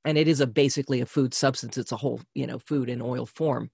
[0.04, 1.78] And it is a basically a food substance.
[1.78, 3.70] It's a whole, you know, food in oil form.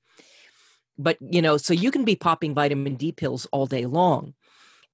[0.98, 4.34] But, you know, so you can be popping vitamin D pills all day long.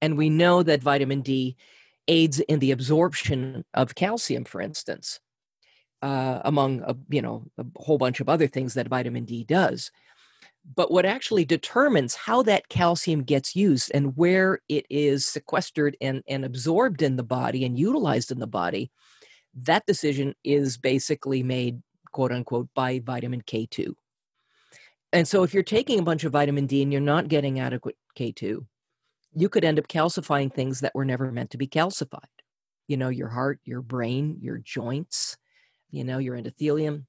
[0.01, 1.57] And we know that vitamin D
[2.07, 5.19] aids in the absorption of calcium, for instance,
[6.01, 9.91] uh, among, a, you know, a whole bunch of other things that vitamin D does.
[10.75, 16.23] But what actually determines how that calcium gets used and where it is sequestered and,
[16.27, 18.91] and absorbed in the body and utilized in the body,
[19.55, 21.81] that decision is basically made,
[22.11, 23.93] quote unquote, by vitamin K2.
[25.13, 27.95] And so if you're taking a bunch of vitamin D and you're not getting adequate
[28.19, 28.65] K2,
[29.35, 32.19] you could end up calcifying things that were never meant to be calcified.
[32.87, 35.37] You know, your heart, your brain, your joints,
[35.91, 37.05] you know, your endothelium,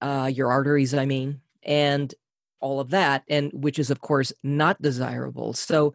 [0.00, 1.40] uh, your arteries, I mean.
[1.62, 2.12] And
[2.60, 5.52] all of that, and which is, of course, not desirable.
[5.54, 5.94] So,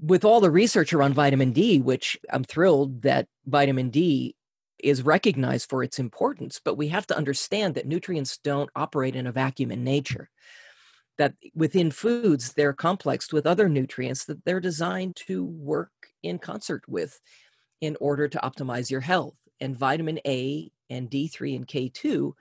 [0.00, 4.36] with all the research around vitamin D, which I'm thrilled that vitamin D
[4.78, 9.26] is recognized for its importance, but we have to understand that nutrients don't operate in
[9.26, 10.28] a vacuum in nature.
[11.16, 15.90] That within foods, they're complexed with other nutrients that they're designed to work
[16.22, 17.18] in concert with
[17.80, 19.34] in order to optimize your health.
[19.60, 22.32] And vitamin A and D3 and K2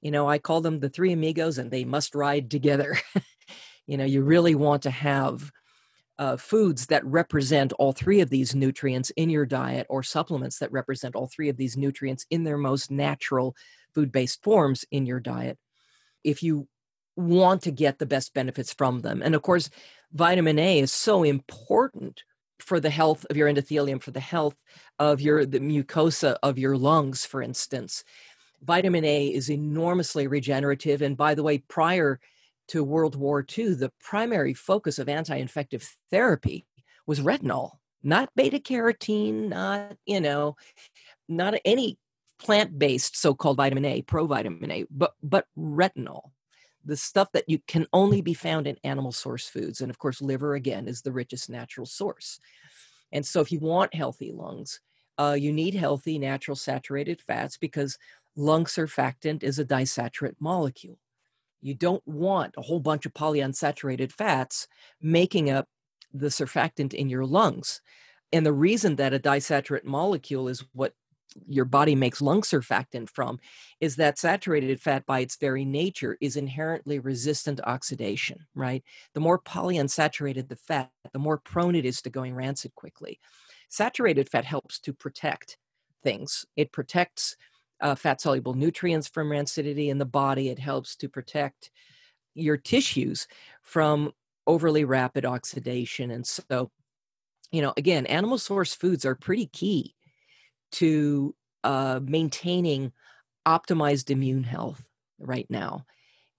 [0.00, 2.98] you know, I call them the three amigos and they must ride together.
[3.86, 5.50] you know, you really want to have
[6.18, 10.72] uh, foods that represent all three of these nutrients in your diet or supplements that
[10.72, 13.54] represent all three of these nutrients in their most natural
[13.94, 15.58] food based forms in your diet.
[16.24, 16.68] If you
[17.16, 19.22] want to get the best benefits from them.
[19.22, 19.70] And of course,
[20.12, 22.22] vitamin A is so important
[22.60, 24.56] for the health of your endothelium, for the health
[24.98, 28.04] of your the mucosa of your lungs, for instance
[28.62, 31.02] vitamin A is enormously regenerative.
[31.02, 32.20] And by the way, prior
[32.68, 36.66] to World War II, the primary focus of anti infective therapy
[37.06, 40.56] was retinol, not beta carotene, not, you know,
[41.28, 41.98] not any
[42.38, 46.30] plant based so called vitamin A, provitamin A, but, but retinol.
[46.88, 49.82] The stuff that you can only be found in animal source foods.
[49.82, 52.40] And of course, liver again is the richest natural source.
[53.12, 54.80] And so, if you want healthy lungs,
[55.18, 57.98] uh, you need healthy natural saturated fats because
[58.36, 60.98] lung surfactant is a disaturate molecule.
[61.60, 64.68] You don't want a whole bunch of polyunsaturated fats
[65.00, 65.68] making up
[66.14, 67.80] the surfactant in your lungs.
[68.32, 70.94] And the reason that a disaturate molecule is what
[71.46, 73.38] your body makes lung surfactant from
[73.80, 78.82] is that saturated fat by its very nature is inherently resistant to oxidation, right?
[79.14, 83.20] The more polyunsaturated the fat, the more prone it is to going rancid quickly.
[83.68, 85.58] Saturated fat helps to protect
[86.02, 86.46] things.
[86.56, 87.36] It protects
[87.80, 90.48] uh, fat soluble nutrients from rancidity in the body.
[90.48, 91.70] It helps to protect
[92.34, 93.26] your tissues
[93.62, 94.12] from
[94.46, 96.10] overly rapid oxidation.
[96.10, 96.70] And so,
[97.52, 99.94] you know, again, animal source foods are pretty key
[100.72, 102.92] to uh, maintaining
[103.46, 104.82] optimized immune health
[105.18, 105.84] right now.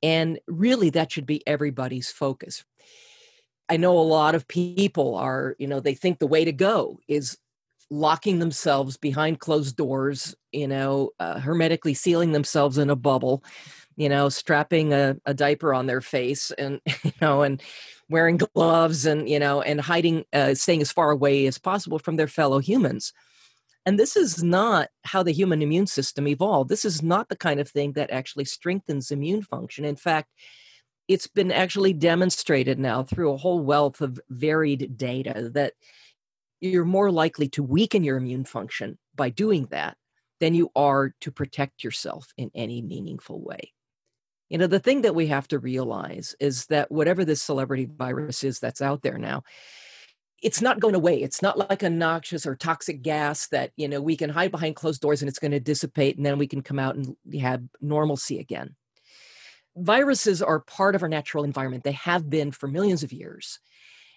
[0.02, 2.64] And really, that should be everybody's focus.
[3.68, 7.00] I know a lot of people are, you know, they think the way to go
[7.08, 7.38] is
[7.92, 13.44] locking themselves behind closed doors, you know, uh, hermetically sealing themselves in a bubble,
[13.96, 17.62] you know, strapping a, a, diaper on their face and, you know, and
[18.10, 22.16] wearing gloves and, you know, and hiding, uh, staying as far away as possible from
[22.16, 23.12] their fellow humans.
[23.90, 26.70] And this is not how the human immune system evolved.
[26.70, 29.84] This is not the kind of thing that actually strengthens immune function.
[29.84, 30.30] In fact,
[31.08, 35.74] it's been actually demonstrated now through a whole wealth of varied data that
[36.62, 39.98] you're more likely to weaken your immune function by doing that
[40.40, 43.74] than you are to protect yourself in any meaningful way.
[44.50, 48.44] You know, the thing that we have to realize is that whatever this celebrity virus
[48.44, 49.42] is that's out there now,
[50.42, 51.22] it's not going away.
[51.22, 54.76] It's not like a noxious or toxic gas that, you know, we can hide behind
[54.76, 57.64] closed doors and it's going to dissipate and then we can come out and have
[57.82, 58.76] normalcy again.
[59.76, 61.84] Viruses are part of our natural environment.
[61.84, 63.60] They have been for millions of years.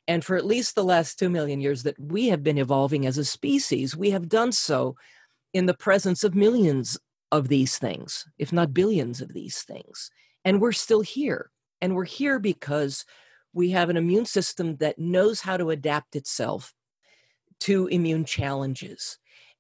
[0.08, 3.18] And for at least the last 2 million years that we have been evolving as
[3.18, 4.96] a species, we have done so
[5.52, 6.98] in the presence of millions
[7.31, 10.10] of these things, if not billions of these things.
[10.44, 11.50] And we're still here.
[11.81, 13.04] And we're here because
[13.53, 16.73] we have an immune system that knows how to adapt itself
[17.61, 19.19] to immune challenges.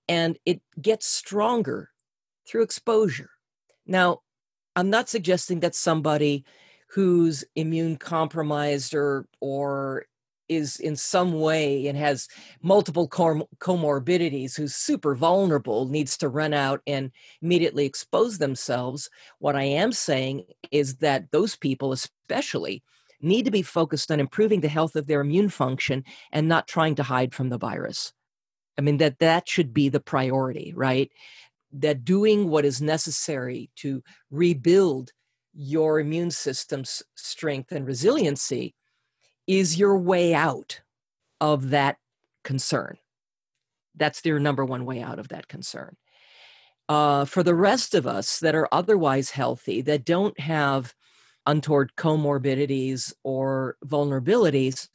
[0.08, 1.90] And it gets stronger
[2.46, 3.30] through exposure.
[3.86, 4.20] Now,
[4.74, 6.44] I'm not suggesting that somebody
[6.88, 10.06] who's immune compromised or or
[10.48, 12.28] is in some way and has
[12.62, 19.56] multiple com- comorbidities who's super vulnerable needs to run out and immediately expose themselves what
[19.56, 22.82] i am saying is that those people especially
[23.22, 26.94] need to be focused on improving the health of their immune function and not trying
[26.96, 28.12] to hide from the virus.
[28.78, 31.10] I mean, that that should be the priority, right?
[31.72, 35.12] That doing what is necessary to rebuild
[35.54, 38.74] your immune system's strength and resiliency
[39.46, 40.80] is your way out
[41.40, 41.98] of that
[42.44, 42.96] concern.
[43.94, 45.96] That's their number one way out of that concern.
[46.88, 50.94] Uh, for the rest of us that are otherwise healthy, that don't have
[51.46, 54.88] untoward comorbidities or vulnerabilities,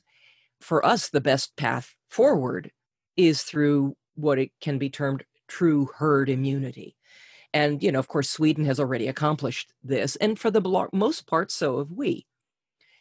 [0.62, 2.72] for us, the best path forward
[3.16, 6.96] is through what it can be termed true herd immunity.
[7.54, 10.16] And, you know, of course, Sweden has already accomplished this.
[10.18, 12.26] And for the most part, so have we.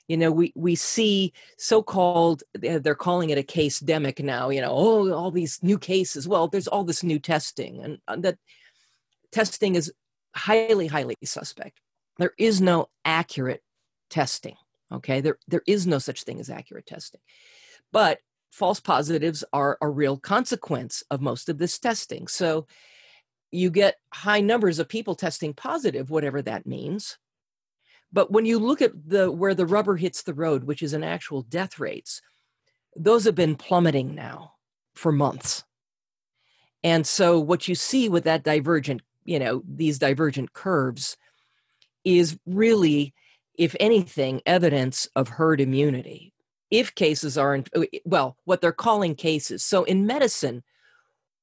[0.09, 4.61] You know, we, we see so called, they're calling it a case demic now, you
[4.61, 6.29] know, oh, all these new cases.
[6.29, 8.39] Well, there's all this new testing, and uh, that
[9.33, 9.93] testing is
[10.37, 11.81] highly, highly suspect.
[12.19, 13.63] There is no accurate
[14.11, 14.57] testing.
[14.93, 15.21] Okay.
[15.21, 17.21] There, there is no such thing as accurate testing.
[17.93, 18.21] But
[18.53, 22.27] false positives are a real consequence of most of this testing.
[22.27, 22.67] So
[23.51, 27.19] you get high numbers of people testing positive, whatever that means.
[28.13, 31.05] But when you look at the where the rubber hits the road, which is in
[31.05, 32.23] actual death rates,
[32.95, 34.55] those have been plummeting now
[34.95, 35.65] for months.
[36.83, 41.17] And so what you see with that divergent, you know, these divergent curves
[42.07, 43.13] is really,
[43.59, 46.33] if anything, evidence of herd immunity.
[46.71, 49.65] If cases are, in, uh, well, what they're calling cases.
[49.65, 50.63] So in medicine,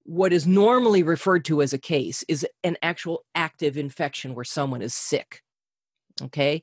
[0.05, 4.82] what is normally referred to as a case is an actual active infection where someone
[4.82, 5.43] is sick.
[6.22, 6.61] Okay.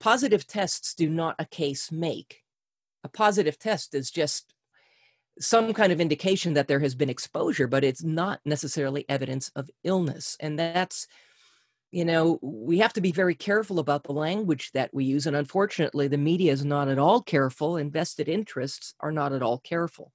[0.00, 2.42] Positive tests do not a case make.
[3.04, 4.54] A positive test is just
[5.40, 9.70] some kind of indication that there has been exposure, but it's not necessarily evidence of
[9.84, 10.36] illness.
[10.40, 11.06] And that's
[11.90, 15.26] you know, we have to be very careful about the language that we use.
[15.26, 17.76] And unfortunately, the media is not at all careful.
[17.76, 20.12] Invested interests are not at all careful.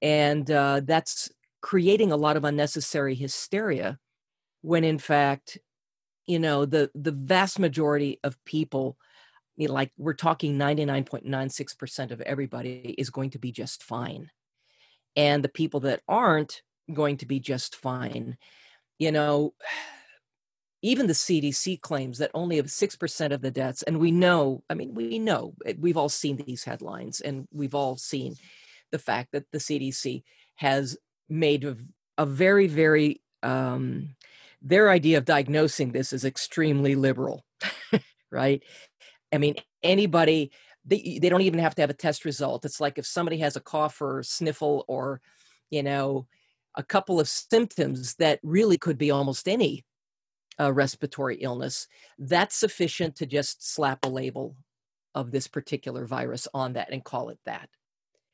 [0.00, 1.30] And uh, that's
[1.60, 3.98] creating a lot of unnecessary hysteria
[4.62, 5.58] when, in fact,
[6.26, 8.96] you know, the, the vast majority of people,
[9.56, 14.30] you know, like we're talking 99.96% of everybody is going to be just fine.
[15.16, 16.62] And the people that aren't
[16.92, 18.36] going to be just fine,
[18.98, 19.54] you know,
[20.86, 24.74] even the CDC claims that only of 6% of the deaths, and we know, I
[24.74, 28.36] mean, we know, eh, we've all seen these headlines and we've all seen
[28.92, 30.22] the fact that the CDC
[30.54, 30.96] has
[31.28, 31.76] made a,
[32.16, 34.14] a very, very, um,
[34.62, 37.44] their idea of diagnosing this is extremely liberal,
[38.30, 38.62] right?
[39.32, 40.52] I mean, anybody,
[40.84, 42.64] they, they don't even have to have a test result.
[42.64, 45.20] It's like if somebody has a cough or sniffle or,
[45.68, 46.28] you know,
[46.76, 49.85] a couple of symptoms that really could be almost any
[50.58, 51.88] a respiratory illness,
[52.18, 54.56] that's sufficient to just slap a label
[55.14, 57.68] of this particular virus on that and call it that.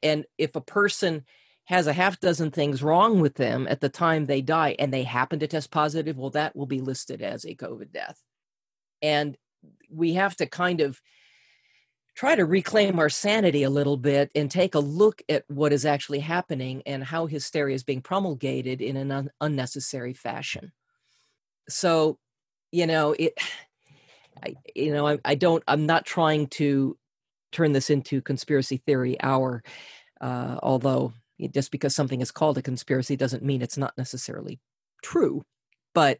[0.02, 1.24] And if a person
[1.66, 5.04] has a half dozen things wrong with them at the time they die and they
[5.04, 8.20] happen to test positive, well, that will be listed as a COVID death.
[9.00, 9.36] And
[9.88, 11.00] we have to kind of
[12.14, 15.86] try to reclaim our sanity a little bit and take a look at what is
[15.86, 20.72] actually happening and how hysteria is being promulgated in an un- unnecessary fashion
[21.68, 22.18] so
[22.70, 23.34] you know it
[24.44, 26.96] I, you know I, I don't i'm not trying to
[27.52, 29.62] turn this into conspiracy theory hour
[30.20, 31.12] uh, although
[31.48, 34.60] just because something is called a conspiracy doesn't mean it's not necessarily
[35.02, 35.42] true.
[35.94, 36.18] But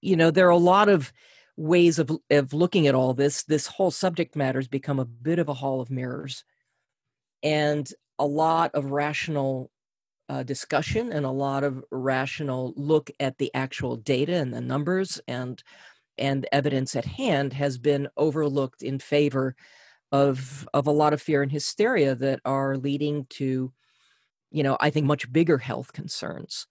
[0.00, 1.12] you know there are a lot of
[1.56, 3.42] ways of, of looking at all this.
[3.44, 6.44] This whole subject matter has become a bit of a hall of mirrors.
[7.42, 9.70] And a lot of rational
[10.28, 15.20] uh, discussion and a lot of rational look at the actual data and the numbers
[15.26, 15.62] and
[16.18, 19.54] and evidence at hand has been overlooked in favor
[20.12, 23.72] of of a lot of fear and hysteria that are leading to
[24.50, 26.66] you know i think much bigger health concerns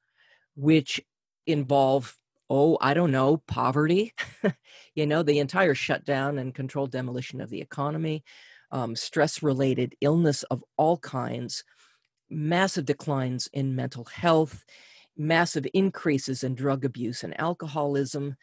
[0.55, 1.01] which
[1.45, 2.18] involve
[2.49, 4.14] oh i don't know poverty
[4.95, 8.24] you know the entire shutdown and controlled demolition of the economy
[8.72, 11.64] um, stress related illness of all kinds
[12.30, 14.65] massive declines in mental health,
[15.17, 18.36] massive increases in drug abuse and alcoholism,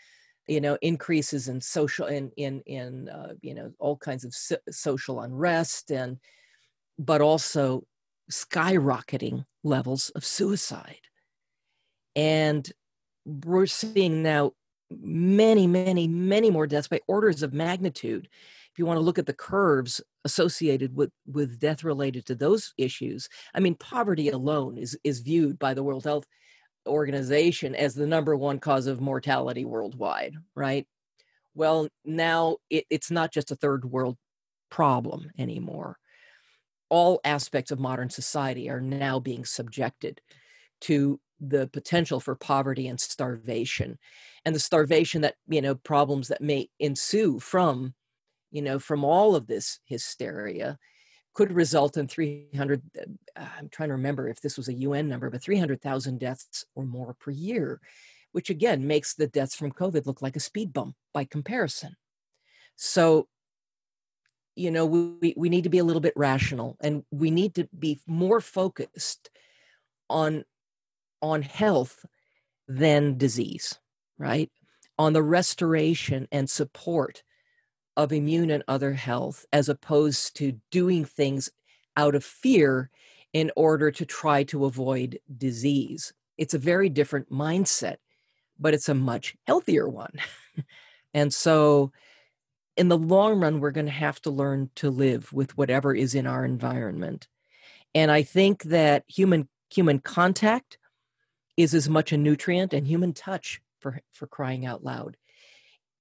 [0.46, 4.56] you know, increases in social in in in uh, you know all kinds of so-
[4.70, 6.18] social unrest and
[6.98, 7.84] but also
[8.30, 11.00] skyrocketing levels of suicide.
[12.16, 12.70] And
[13.24, 14.52] we're seeing now
[14.90, 18.28] many, many, many more deaths by orders of magnitude
[18.74, 22.74] if you want to look at the curves associated with with death related to those
[22.76, 26.26] issues i mean poverty alone is is viewed by the world health
[26.86, 30.86] organization as the number one cause of mortality worldwide right
[31.54, 34.18] well now it, it's not just a third world
[34.74, 35.96] problem anymore.
[36.88, 40.20] All aspects of modern society are now being subjected
[40.80, 43.96] to the potential for poverty and starvation
[44.44, 47.94] and the starvation that you know problems that may ensue from
[48.54, 50.78] you know from all of this hysteria
[51.34, 53.04] could result in 300 uh,
[53.58, 57.14] i'm trying to remember if this was a un number but 300000 deaths or more
[57.20, 57.80] per year
[58.32, 61.94] which again makes the deaths from covid look like a speed bump by comparison
[62.76, 63.28] so
[64.56, 67.68] you know we, we need to be a little bit rational and we need to
[67.78, 69.30] be more focused
[70.08, 70.44] on
[71.24, 72.04] on health
[72.68, 73.78] than disease,
[74.18, 74.50] right?
[74.98, 77.23] On the restoration and support
[77.96, 81.50] of immune and other health, as opposed to doing things
[81.96, 82.90] out of fear
[83.32, 86.12] in order to try to avoid disease.
[86.38, 87.96] It's a very different mindset,
[88.58, 90.12] but it's a much healthier one.
[91.14, 91.92] and so,
[92.76, 96.14] in the long run, we're going to have to learn to live with whatever is
[96.14, 97.28] in our environment.
[97.94, 100.78] And I think that human human contact
[101.56, 105.16] is as much a nutrient and human touch for for crying out loud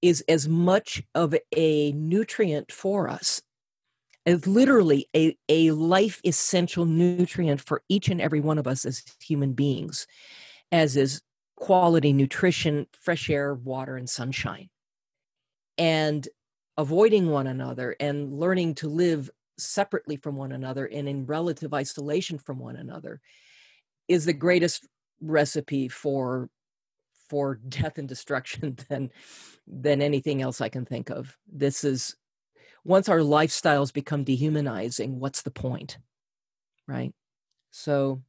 [0.04, 3.42] is as much of a nutrient for us
[4.26, 9.02] as literally a, a life essential nutrient for each and every one of us as
[9.22, 10.06] human beings
[10.74, 11.22] as is
[11.56, 14.70] quality nutrition fresh air water and sunshine.
[15.78, 16.28] And
[16.78, 22.38] avoiding one another and learning to live separately from one another and in relative isolation
[22.38, 23.22] from one another
[24.10, 24.86] is the greatest
[25.22, 26.50] recipe for
[27.34, 29.10] for death and destruction than
[29.66, 31.36] than anything else I can think of.
[31.52, 32.16] This is
[32.86, 35.98] once our lifestyles become dehumanizing, what's the point?
[36.88, 37.12] Right?
[37.72, 38.22] So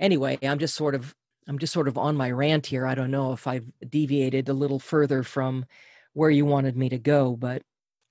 [0.00, 1.14] anyway, I'm just sort of
[1.46, 2.86] I'm just sort of on my rant here.
[2.86, 5.64] I don't know if I've deviated a little further from
[6.14, 7.62] where you wanted me to go, but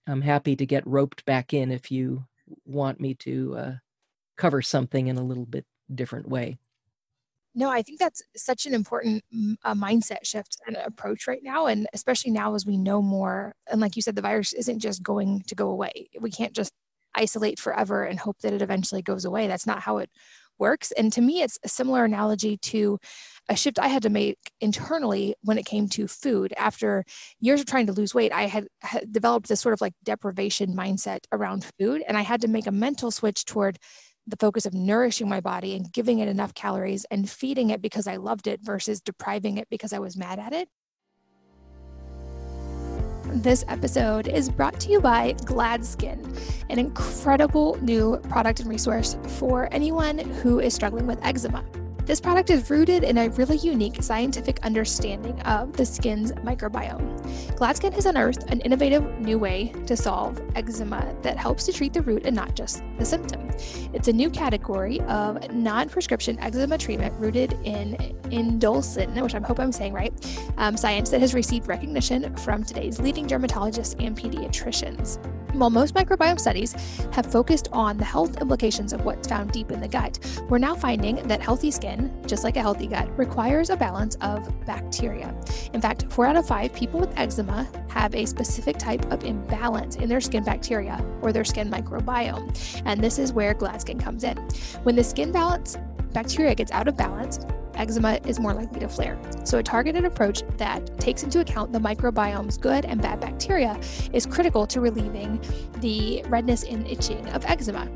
[0.08, 2.26] I'm happy to get roped back in if you
[2.64, 3.74] want me to uh,
[4.38, 6.60] cover something in a little bit different way.
[7.54, 9.24] No, I think that's such an important
[9.64, 11.66] uh, mindset shift and approach right now.
[11.66, 13.54] And especially now as we know more.
[13.70, 16.10] And like you said, the virus isn't just going to go away.
[16.20, 16.72] We can't just
[17.14, 19.48] isolate forever and hope that it eventually goes away.
[19.48, 20.10] That's not how it
[20.58, 20.92] works.
[20.92, 23.00] And to me, it's a similar analogy to
[23.50, 26.54] a shift I had to make internally when it came to food.
[26.56, 27.04] After
[27.40, 30.74] years of trying to lose weight, I had, had developed this sort of like deprivation
[30.76, 32.04] mindset around food.
[32.08, 33.80] And I had to make a mental switch toward
[34.32, 38.08] the focus of nourishing my body and giving it enough calories and feeding it because
[38.08, 40.68] I loved it versus depriving it because I was mad at it.
[43.34, 46.38] This episode is brought to you by GladSkin,
[46.70, 51.64] an incredible new product and resource for anyone who is struggling with eczema.
[52.06, 57.22] This product is rooted in a really unique scientific understanding of the skin's microbiome.
[57.56, 62.02] GladSkin has unearthed an innovative new way to solve eczema that helps to treat the
[62.02, 63.52] root and not just the symptom.
[63.94, 67.96] It's a new category of non prescription eczema treatment rooted in
[68.32, 70.14] endolysin, which I hope I'm saying right,
[70.58, 75.20] um, science that has received recognition from today's leading dermatologists and pediatricians.
[75.54, 76.74] While most microbiome studies
[77.12, 80.18] have focused on the health implications of what's found deep in the gut,
[80.50, 84.50] we're now finding that healthy skin, just like a healthy gut, requires a balance of
[84.66, 85.36] bacteria.
[85.74, 89.98] In fact, four out of five people with eczema have a specific type of imbalance
[89.98, 92.82] in their skin bacteria or their skin microbiome.
[92.86, 94.38] And this is where GladSkin comes in.
[94.84, 95.78] When the skin balance
[96.14, 97.40] bacteria gets out of balance,
[97.76, 99.20] eczema is more likely to flare.
[99.44, 103.80] So, a targeted approach that takes into account the microbiome's good and bad bacteria
[104.14, 105.40] is critical to relieving
[105.78, 107.90] the redness and itching of eczema.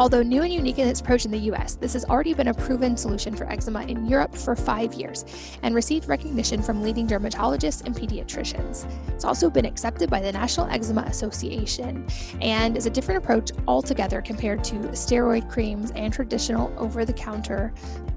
[0.00, 2.54] Although new and unique in its approach in the US, this has already been a
[2.54, 5.26] proven solution for eczema in Europe for five years
[5.62, 8.90] and received recognition from leading dermatologists and pediatricians.
[9.08, 12.06] It's also been accepted by the National Eczema Association
[12.40, 17.70] and is a different approach altogether compared to steroid creams and traditional over the counter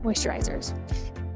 [0.03, 0.73] moisturizers.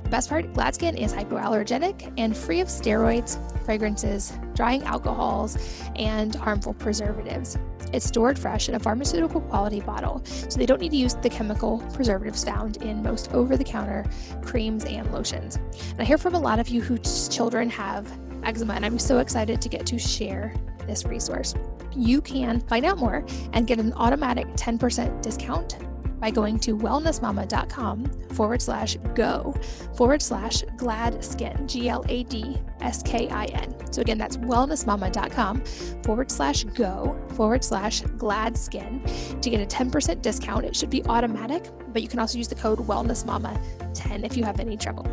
[0.08, 5.58] The best part GladSkin is hypoallergenic and free of steroids, fragrances, drying alcohols,
[5.98, 7.58] and harmful preservatives.
[7.92, 11.30] It's stored fresh in a pharmaceutical quality bottle, so they don't need to use the
[11.30, 14.06] chemical preservatives found in most over the counter
[14.42, 15.58] creams and lotions.
[15.90, 18.10] And I hear from a lot of you whose children have
[18.44, 20.56] eczema, and I'm so excited to get to share
[20.86, 21.54] this resource.
[21.94, 25.78] You can find out more and get an automatic 10% discount
[26.20, 29.54] by going to wellnessmama.com forward slash go
[29.96, 33.76] forward slash glad skin, G L A D S K I N.
[33.92, 35.64] So again, that's wellnessmama.com
[36.04, 39.02] forward slash go forward slash glad skin
[39.42, 40.66] to get a 10% discount.
[40.66, 44.60] It should be automatic, but you can also use the code wellnessmama10 if you have
[44.60, 45.06] any trouble.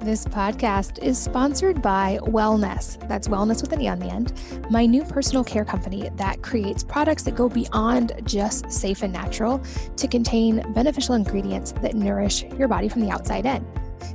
[0.00, 3.06] This podcast is sponsored by Wellnesse.
[3.08, 4.32] That's wellness with an E on the end,
[4.70, 9.60] my new personal care company that creates products that go beyond just safe and natural
[9.96, 13.66] to contain beneficial ingredients that nourish your body from the outside in.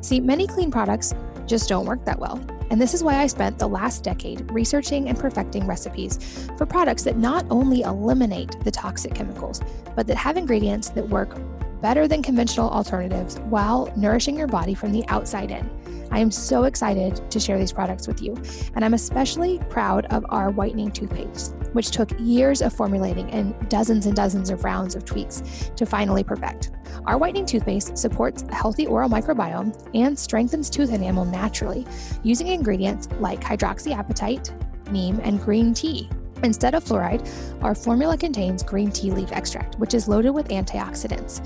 [0.02, 1.14] See, many clean products
[1.46, 2.42] just don't work that well.
[2.70, 7.04] And this is why I spent the last decade researching and perfecting recipes for products
[7.04, 9.62] that not only eliminate the toxic chemicals,
[9.96, 11.38] but that have ingredients that work
[11.84, 15.70] better than conventional alternatives while nourishing your body from the outside in.
[16.12, 18.38] I am so excited to share these products with you,
[18.76, 24.06] and I'm especially proud of our whitening toothpaste, which took years of formulating and dozens
[24.06, 26.72] and dozens of rounds of tweaks to finally perfect.
[27.06, 31.86] Our whitening toothpaste supports a healthy oral microbiome and strengthens tooth enamel naturally
[32.24, 36.10] using ingredients like hydroxyapatite, neem, and green tea.
[36.44, 37.28] Instead of fluoride,
[37.64, 41.42] our formula contains green tea leaf extract, which is loaded with antioxidants.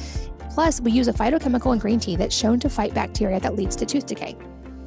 [0.51, 3.75] Plus, we use a phytochemical in green tea that's shown to fight bacteria that leads
[3.75, 4.35] to tooth decay.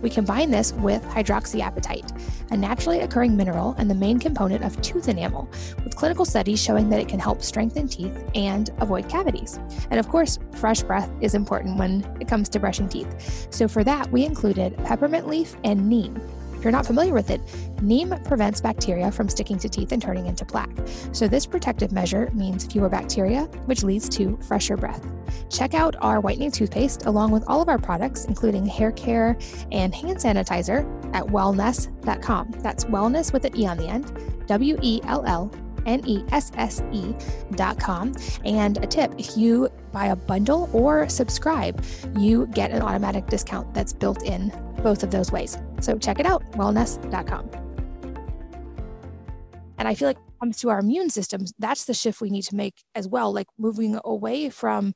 [0.02, 5.08] We combine this with hydroxyapatite, a naturally occurring mineral and the main component of tooth
[5.08, 5.48] enamel,
[5.84, 9.60] with clinical studies showing that it can help strengthen teeth and avoid cavities.
[9.90, 13.46] And of course, fresh breath is important when it comes to brushing teeth.
[13.50, 16.20] So for that, we included peppermint leaf and neem.
[16.60, 17.40] If you're not familiar with it,
[17.80, 20.68] neem prevents bacteria from sticking to teeth and turning into plaque.
[21.10, 25.02] So, this protective measure means fewer bacteria, which leads to fresher breath.
[25.48, 29.38] Check out our whitening toothpaste along with all of our products, including hair care
[29.72, 30.84] and hand sanitizer,
[31.14, 32.50] at wellnesse.com.
[32.58, 34.12] That's wellness with an E on the end,
[34.46, 35.50] W E L L
[35.86, 37.14] N E S S E
[37.52, 38.14] dot com.
[38.44, 41.82] And a tip if you buy a bundle or subscribe,
[42.18, 44.52] you get an automatic discount that's built in
[44.82, 45.58] both of those ways.
[45.80, 47.50] So check it out, wellnesse.com.
[49.78, 52.56] And I feel like comes to our immune systems, that's the shift we need to
[52.56, 54.94] make as well, like moving away from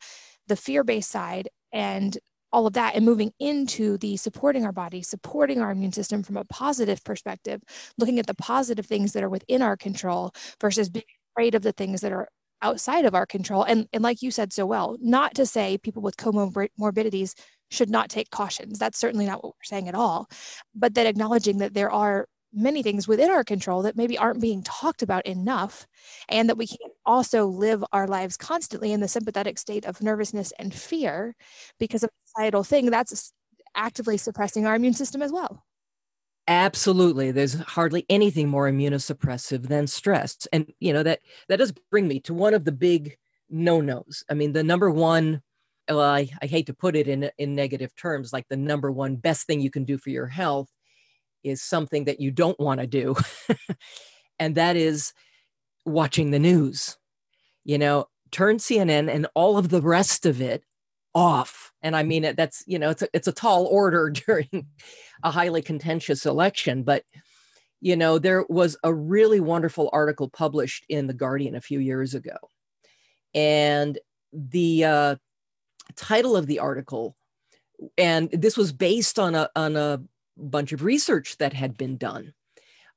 [0.48, 2.16] the fear based side and
[2.52, 6.36] all of that and moving into the supporting our body, supporting our immune system from
[6.36, 7.60] a positive perspective,
[7.98, 11.72] looking at the positive things that are within our control versus being afraid of the
[11.72, 12.28] things that are
[12.62, 13.64] outside of our control.
[13.64, 17.34] And, and like you said so well, not to say people with comorbidities
[17.74, 18.78] should not take cautions.
[18.78, 20.28] That's certainly not what we're saying at all.
[20.74, 24.62] But that acknowledging that there are many things within our control that maybe aren't being
[24.62, 25.86] talked about enough,
[26.28, 30.52] and that we can also live our lives constantly in the sympathetic state of nervousness
[30.58, 31.34] and fear
[31.80, 33.32] because of societal thing that's
[33.74, 35.64] actively suppressing our immune system as well.
[36.46, 37.32] Absolutely.
[37.32, 40.46] There's hardly anything more immunosuppressive than stress.
[40.52, 43.16] And you know that that does bring me to one of the big
[43.50, 44.22] no-nos.
[44.30, 45.42] I mean, the number one
[45.88, 49.16] well, I, I hate to put it in in negative terms, like the number one
[49.16, 50.70] best thing you can do for your health
[51.42, 53.14] is something that you don't want to do.
[54.38, 55.12] and that is
[55.84, 56.96] watching the news.
[57.64, 60.64] You know, turn CNN and all of the rest of it
[61.14, 61.72] off.
[61.82, 64.66] And I mean it that's, you know, it's a, it's a tall order during
[65.22, 67.04] a highly contentious election, but
[67.80, 72.14] you know, there was a really wonderful article published in the Guardian a few years
[72.14, 72.36] ago.
[73.34, 73.98] And
[74.32, 75.16] the uh,
[75.96, 77.16] title of the article,
[77.98, 80.00] and this was based on a, on a
[80.36, 82.34] bunch of research that had been done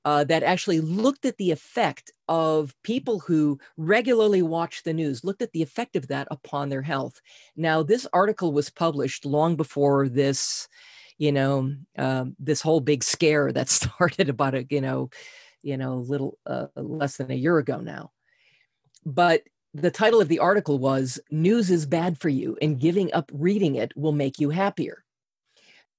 [0.07, 5.41] uh, that actually looked at the effect of people who regularly watch the news, looked
[5.41, 7.19] at the effect of that upon their health.
[7.57, 10.69] Now, this article was published long before this,
[11.17, 15.09] you know, uh, this whole big scare that started about a, you know,
[15.61, 18.11] you know, a little uh, less than a year ago now.
[19.05, 19.41] But
[19.81, 23.75] the title of the article was News is Bad for You, and giving up reading
[23.75, 25.03] it will make you happier.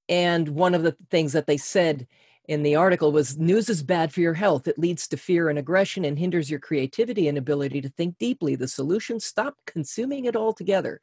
[0.08, 2.08] And one of the things that they said
[2.48, 4.66] in the article was news is bad for your health.
[4.66, 8.56] It leads to fear and aggression and hinders your creativity and ability to think deeply.
[8.56, 11.00] The solution stop consuming it altogether.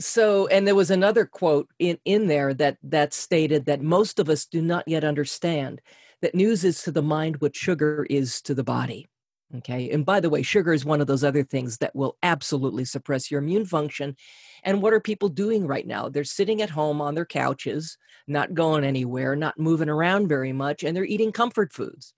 [0.00, 4.28] So, and there was another quote in, in there that that stated that most of
[4.28, 5.80] us do not yet understand
[6.22, 9.08] that news is to the mind what sugar is to the body.
[9.54, 9.90] Okay.
[9.90, 13.30] And by the way, sugar is one of those other things that will absolutely suppress
[13.30, 14.16] your immune function.
[14.64, 16.08] And what are people doing right now?
[16.08, 20.82] They're sitting at home on their couches, not going anywhere, not moving around very much,
[20.82, 22.12] and they're eating comfort foods.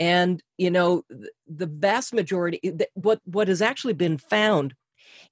[0.00, 1.04] And, you know,
[1.46, 4.74] the vast majority, eh, what, what has actually been found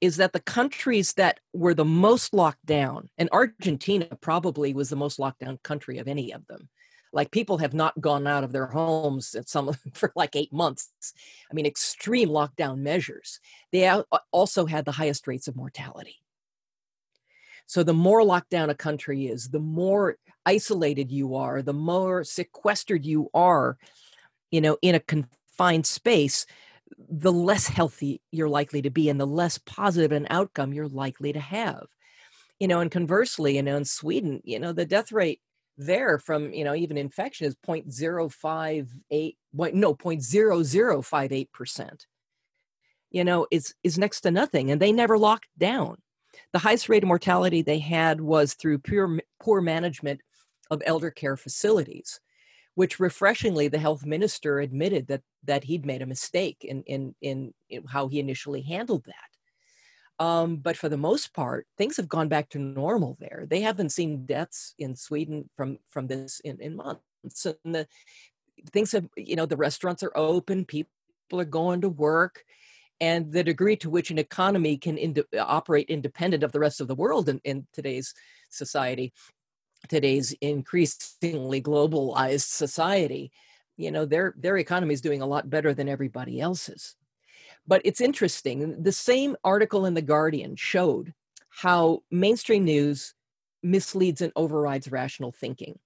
[0.01, 4.97] is that the countries that were the most locked down, and Argentina probably was the
[4.97, 6.69] most locked down country of any of them,
[7.15, 10.91] like people have not gone out of their homes at some for like eight months.
[11.51, 13.41] I mean extreme lockdown measures.
[13.73, 13.91] They
[14.33, 16.17] also had the highest rates of mortality.
[17.67, 22.23] So the more locked down a country is the more isolated you are the more
[22.23, 23.79] sequestered you are
[24.51, 26.45] you know in a confined space
[27.09, 31.33] the less healthy you're likely to be and the less positive an outcome you're likely
[31.33, 31.87] to have.
[32.61, 35.41] You know, and conversely, you know, in Sweden, you know, the death rate
[35.77, 42.07] there from, you know, even infection is 0.058, no, 0.0058%.
[43.11, 44.71] You know, is is next to nothing.
[44.71, 45.99] And they never locked down.
[46.53, 50.21] The highest rate of mortality they had was through pure, poor management
[50.71, 52.19] of elder care facilities
[52.75, 57.55] which refreshingly the health minister admitted that that he'd made a mistake in in in,
[57.71, 59.34] in how he initially handled that.
[60.19, 63.47] Um, but for the most part, things have gone back to normal there.
[63.49, 67.47] They haven't seen deaths in Sweden from from this in, in months.
[67.65, 67.89] And the
[68.73, 70.91] things have, you know, the restaurants are open, people
[71.33, 72.45] are going to work,
[73.01, 76.89] and the degree to which an economy can ind- operate independent of the rest of
[76.89, 78.15] the world in, in today's
[78.51, 79.13] society
[79.89, 83.31] today's increasingly globalized society
[83.77, 86.97] you know their their economy is doing a lot better than everybody else's
[87.67, 91.13] but it's interesting the same article in the guardian showed
[91.49, 93.15] how mainstream news
[93.63, 95.79] misleads and overrides rational thinking.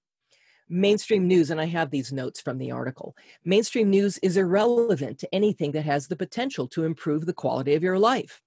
[0.70, 5.34] Mainstream news and i have these notes from the article mainstream news is irrelevant to
[5.34, 8.42] anything that has the potential to improve the quality of your life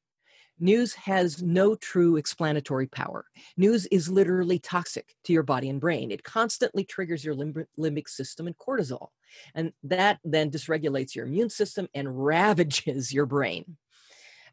[0.62, 3.26] News has no true explanatory power.
[3.58, 6.12] News is literally toxic to your body and brain.
[6.12, 9.08] It constantly triggers your limbic system and cortisol.
[9.56, 13.78] And that then dysregulates your immune system and ravages your brain.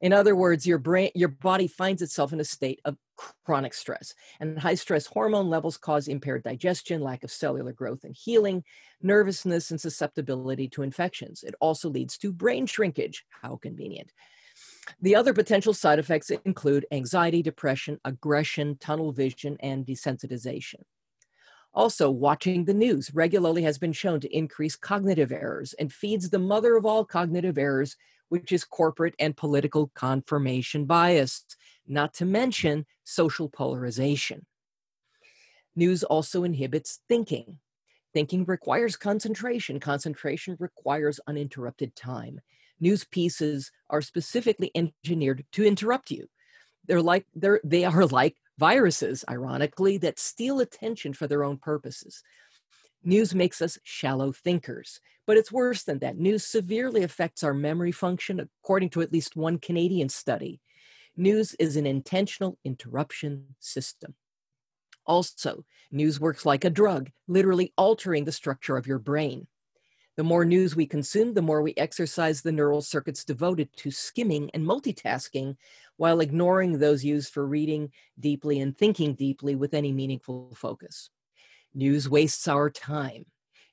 [0.00, 2.96] In other words, your brain, your body finds itself in a state of
[3.44, 4.14] chronic stress.
[4.40, 8.64] And high stress hormone levels cause impaired digestion, lack of cellular growth and healing,
[9.02, 11.42] nervousness, and susceptibility to infections.
[11.42, 13.26] It also leads to brain shrinkage.
[13.28, 14.10] How convenient.
[15.00, 20.82] The other potential side effects include anxiety, depression, aggression, tunnel vision, and desensitization.
[21.74, 26.38] Also, watching the news regularly has been shown to increase cognitive errors and feeds the
[26.38, 27.96] mother of all cognitive errors,
[28.30, 31.44] which is corporate and political confirmation bias,
[31.86, 34.44] not to mention social polarization.
[35.76, 37.58] News also inhibits thinking.
[38.14, 39.78] Thinking requires concentration.
[39.78, 42.40] Concentration requires uninterrupted time
[42.80, 46.28] news pieces are specifically engineered to interrupt you.
[46.86, 52.22] They're like they're they are like viruses, ironically, that steal attention for their own purposes.
[53.04, 56.18] News makes us shallow thinkers, but it's worse than that.
[56.18, 60.60] News severely affects our memory function, according to at least one Canadian study.
[61.16, 64.14] News is an intentional interruption system.
[65.06, 69.46] Also, news works like a drug, literally altering the structure of your brain.
[70.18, 74.50] The more news we consume, the more we exercise the neural circuits devoted to skimming
[74.52, 75.56] and multitasking
[75.96, 81.10] while ignoring those used for reading deeply and thinking deeply with any meaningful focus.
[81.72, 83.26] News wastes our time.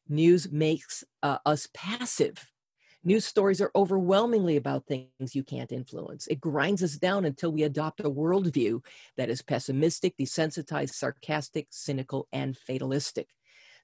[0.08, 2.52] News makes uh, us passive.
[3.04, 6.28] News stories are overwhelmingly about things you can't influence.
[6.28, 8.86] It grinds us down until we adopt a worldview
[9.18, 13.30] that is pessimistic, desensitized, sarcastic, cynical, and fatalistic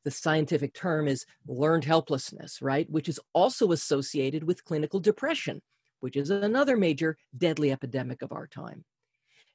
[0.04, 2.89] the scientific term is learned helplessness, right?
[2.89, 5.62] Which is also associated with clinical depression,
[5.99, 8.84] which is another major deadly epidemic of our time.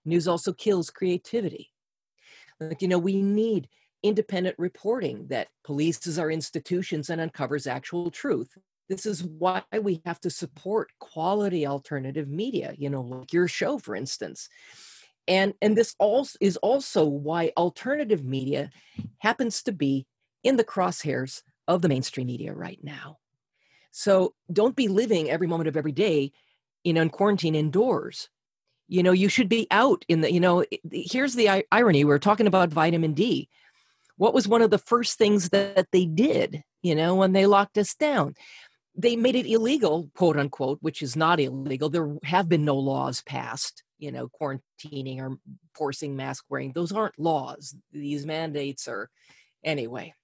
[0.05, 1.70] News also kills creativity.
[2.61, 3.68] Like, you know, we need
[4.03, 8.57] independent reporting that polices our institutions and uncovers actual truth.
[8.88, 13.78] This is why we have to support quality alternative media, you know, like your show,
[13.78, 14.49] for instance
[15.28, 18.70] and and this also is also why alternative media
[19.18, 20.07] happens to be
[20.47, 23.18] in the crosshairs of the mainstream media right now.
[23.90, 26.32] So don't be living every moment of every day,
[26.84, 28.28] in quarantine indoors.
[28.86, 32.05] You know, you should be out in the, you know, here's the irony.
[32.05, 33.49] We're talking about vitamin D.
[34.16, 37.76] What was one of the first things that they did, you know, when they locked
[37.76, 38.34] us down?
[38.94, 41.90] They made it illegal, quote unquote, which is not illegal.
[41.90, 45.36] There have been no laws passed, you know, quarantining or
[45.74, 46.72] forcing mask wearing.
[46.72, 47.74] Those aren't laws.
[47.92, 49.11] These mandates are,
[49.64, 50.14] anyway.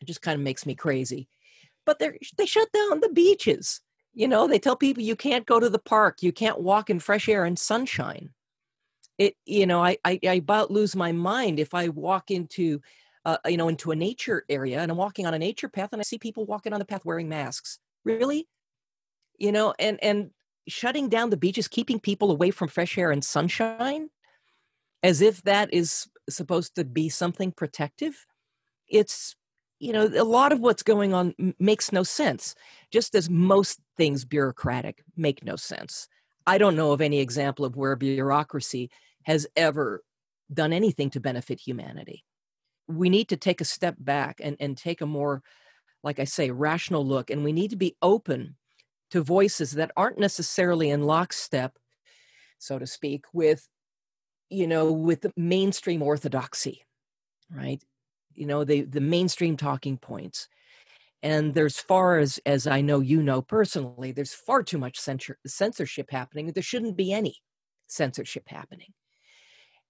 [0.00, 1.28] It just kind of makes me crazy.
[1.86, 3.80] But they they shut down the beaches.
[4.14, 6.98] You know, they tell people you can't go to the park, you can't walk in
[6.98, 8.30] fresh air and sunshine.
[9.16, 12.80] It, you know, I, I, I about lose my mind if I walk into,
[13.24, 16.00] uh, you know, into a nature area and I'm walking on a nature path and
[16.00, 17.78] I see people walking on the path wearing masks.
[18.04, 18.48] Really,
[19.38, 20.30] you know, and and
[20.68, 24.10] shutting down the beaches, keeping people away from fresh air and sunshine,
[25.02, 28.26] as if that is supposed to be something protective.
[28.88, 29.36] It's
[29.78, 32.54] you know, a lot of what's going on makes no sense,
[32.90, 36.08] just as most things bureaucratic make no sense.
[36.46, 38.90] I don't know of any example of where bureaucracy
[39.24, 40.02] has ever
[40.52, 42.24] done anything to benefit humanity.
[42.88, 45.42] We need to take a step back and, and take a more,
[46.02, 48.56] like I say, rational look, and we need to be open
[49.10, 51.78] to voices that aren't necessarily in lockstep,
[52.58, 53.68] so to speak, with
[54.50, 56.86] you know, with mainstream orthodoxy,
[57.50, 57.82] right?
[58.38, 60.48] You know, the the mainstream talking points.
[61.22, 65.36] And there's far as as I know you know personally, there's far too much censor,
[65.46, 66.52] censorship happening.
[66.52, 67.36] There shouldn't be any
[67.88, 68.92] censorship happening.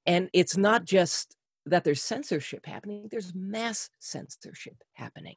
[0.07, 1.36] And it's not just
[1.66, 5.36] that there's censorship happening, there's mass censorship happening.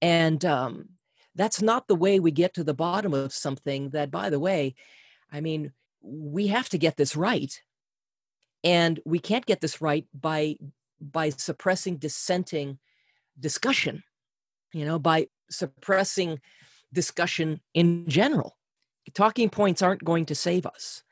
[0.00, 0.90] And um,
[1.34, 4.74] that's not the way we get to the bottom of something that, by the way,
[5.32, 7.60] I mean, we have to get this right.
[8.62, 10.56] And we can't get this right by
[11.12, 12.78] by suppressing dissenting
[13.38, 14.02] discussion,
[14.72, 16.40] you know, by suppressing
[16.92, 18.56] discussion in general.
[19.12, 21.02] Talking points aren't going to save us.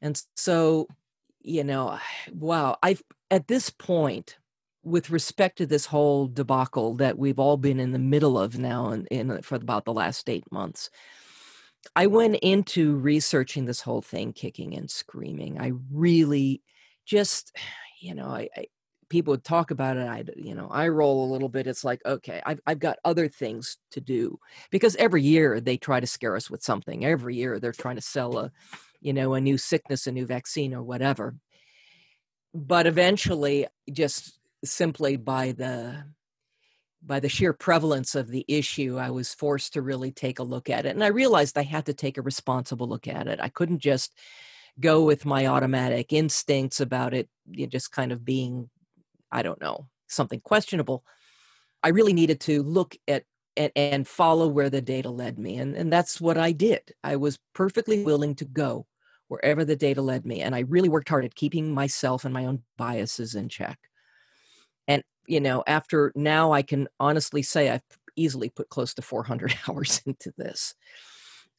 [0.00, 0.88] And so,
[1.40, 1.98] you know,
[2.32, 4.36] wow, I've at this point,
[4.82, 8.88] with respect to this whole debacle that we've all been in the middle of now
[8.88, 10.90] and in, in, for about the last eight months,
[11.94, 15.60] I went into researching this whole thing kicking and screaming.
[15.60, 16.62] I really
[17.04, 17.56] just,
[18.00, 18.66] you know, I, I
[19.12, 20.08] people would talk about it.
[20.08, 21.66] I, you know, I roll a little bit.
[21.66, 24.38] It's like, okay, I've, I've got other things to do
[24.70, 27.04] because every year they try to scare us with something.
[27.04, 28.50] Every year they're trying to sell a,
[29.02, 31.36] you know, a new sickness, a new vaccine or whatever.
[32.54, 36.04] But eventually, just simply by the
[37.04, 40.70] by the sheer prevalence of the issue, I was forced to really take a look
[40.70, 40.94] at it.
[40.94, 43.40] And I realized I had to take a responsible look at it.
[43.42, 44.14] I couldn't just
[44.80, 48.70] go with my automatic instincts about it, you know, just kind of being,
[49.30, 51.04] I don't know, something questionable.
[51.82, 53.24] I really needed to look at
[53.56, 55.56] and, and follow where the data led me.
[55.58, 56.80] And, and that's what I did.
[57.04, 58.86] I was perfectly willing to go
[59.28, 60.40] wherever the data led me.
[60.40, 63.78] And I really worked hard at keeping myself and my own biases in check
[64.88, 67.82] And you know, after now I can honestly say I've
[68.16, 70.74] easily put close to 400 hours into this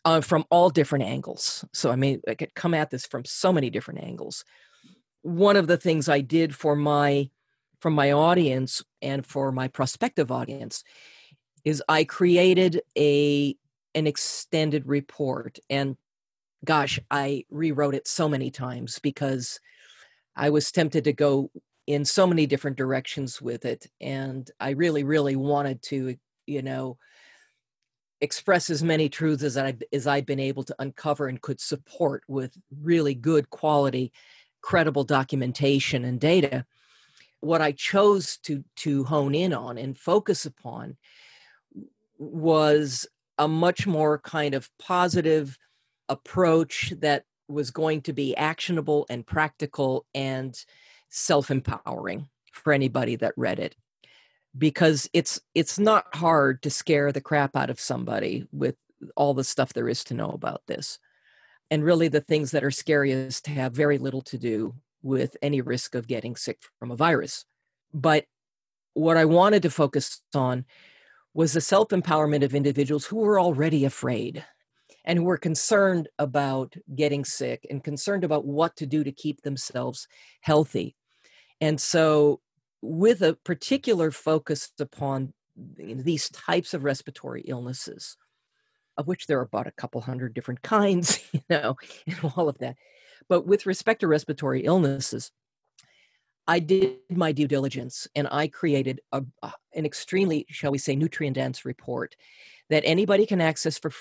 [0.05, 1.65] uh, from all different angles.
[1.73, 4.43] So, I mean, I could come at this from so many different angles.
[5.21, 7.29] One of the things I did for my
[7.79, 10.83] from my audience and for my prospective audience
[11.65, 13.55] is I created a
[13.95, 15.97] an extended report and
[16.65, 19.59] gosh, I rewrote it so many times because
[20.35, 21.51] I was tempted to go
[21.87, 26.97] in so many different directions with it and i really really wanted to you know
[28.23, 32.23] express as many truths as i as i've been able to uncover and could support
[32.29, 34.13] with really good quality
[34.63, 36.65] credible documentation and data.
[37.41, 40.97] What i chose to to hone in on and focus upon
[42.17, 43.05] was
[43.37, 45.57] a much more kind of positive
[46.07, 50.57] approach that was going to be actionable and practical and
[51.09, 53.75] self empowering for anybody that read it
[54.57, 58.75] because it's it's not hard to scare the crap out of somebody with
[59.15, 60.99] all the stuff there is to know about this.
[61.71, 65.95] And really the things that are scariest have very little to do with any risk
[65.95, 67.45] of getting sick from a virus.
[67.93, 68.25] But
[68.95, 70.65] what i wanted to focus on
[71.33, 74.45] was the self empowerment of individuals who were already afraid
[75.05, 79.41] and who were concerned about getting sick and concerned about what to do to keep
[79.41, 80.07] themselves
[80.41, 80.95] healthy.
[81.59, 82.39] And so,
[82.83, 88.17] with a particular focus upon these types of respiratory illnesses,
[88.97, 92.57] of which there are about a couple hundred different kinds, you know, and all of
[92.57, 92.75] that.
[93.29, 95.31] But with respect to respiratory illnesses,
[96.45, 99.23] I did my due diligence and I created a,
[99.73, 102.17] an extremely, shall we say, nutrient dense report
[102.69, 103.91] that anybody can access for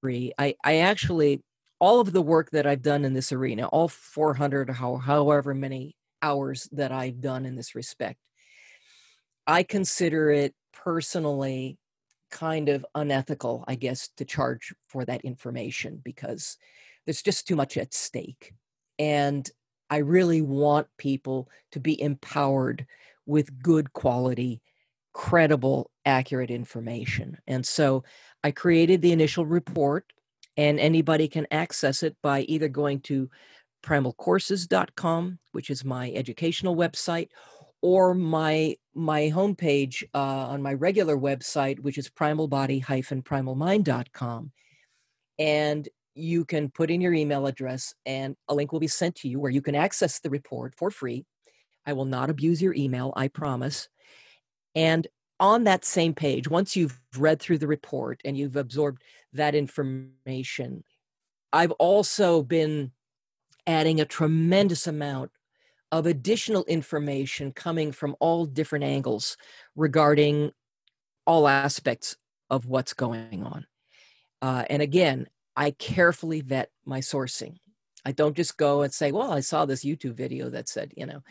[0.00, 0.32] free.
[0.38, 1.42] I, I actually,
[1.78, 5.94] all of the work that I've done in this arena, all 400 or however many
[6.22, 8.18] hours that I've done in this respect.
[9.50, 11.76] I consider it personally
[12.30, 16.56] kind of unethical, I guess, to charge for that information because
[17.04, 18.54] there's just too much at stake.
[18.96, 19.50] And
[19.90, 22.86] I really want people to be empowered
[23.26, 24.62] with good quality,
[25.14, 27.36] credible, accurate information.
[27.48, 28.04] And so
[28.44, 30.12] I created the initial report,
[30.56, 33.28] and anybody can access it by either going to
[33.82, 37.30] primalcourses.com, which is my educational website,
[37.82, 44.52] or my my homepage uh, on my regular website, which is primalbody-primalmind.com.
[45.38, 49.28] And you can put in your email address and a link will be sent to
[49.28, 51.24] you where you can access the report for free.
[51.86, 53.88] I will not abuse your email, I promise.
[54.74, 55.06] And
[55.38, 59.02] on that same page, once you've read through the report and you've absorbed
[59.32, 60.84] that information,
[61.52, 62.92] I've also been
[63.66, 65.30] adding a tremendous amount
[65.92, 69.36] of additional information coming from all different angles
[69.74, 70.52] regarding
[71.26, 72.16] all aspects
[72.48, 73.66] of what's going on.
[74.42, 75.26] Uh, and again,
[75.56, 77.56] I carefully vet my sourcing.
[78.04, 81.06] I don't just go and say, well, I saw this YouTube video that said, you
[81.06, 81.22] know,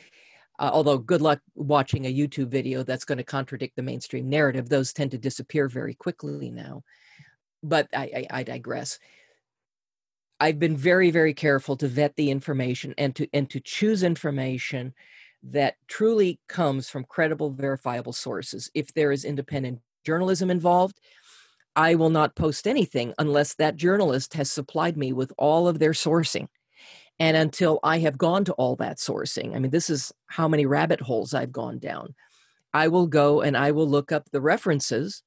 [0.59, 4.69] uh, although good luck watching a YouTube video that's going to contradict the mainstream narrative.
[4.69, 6.83] Those tend to disappear very quickly now.
[7.63, 8.99] But I, I, I digress.
[10.39, 14.93] I've been very, very careful to vet the information and to and to choose information
[15.43, 18.69] that truly comes from credible, verifiable sources.
[18.73, 20.99] If there is independent journalism involved,
[21.75, 25.91] I will not post anything unless that journalist has supplied me with all of their
[25.91, 26.47] sourcing.
[27.19, 30.65] And until I have gone to all that sourcing, I mean, this is how many
[30.65, 32.15] rabbit holes I've gone down.
[32.73, 35.23] I will go and I will look up the references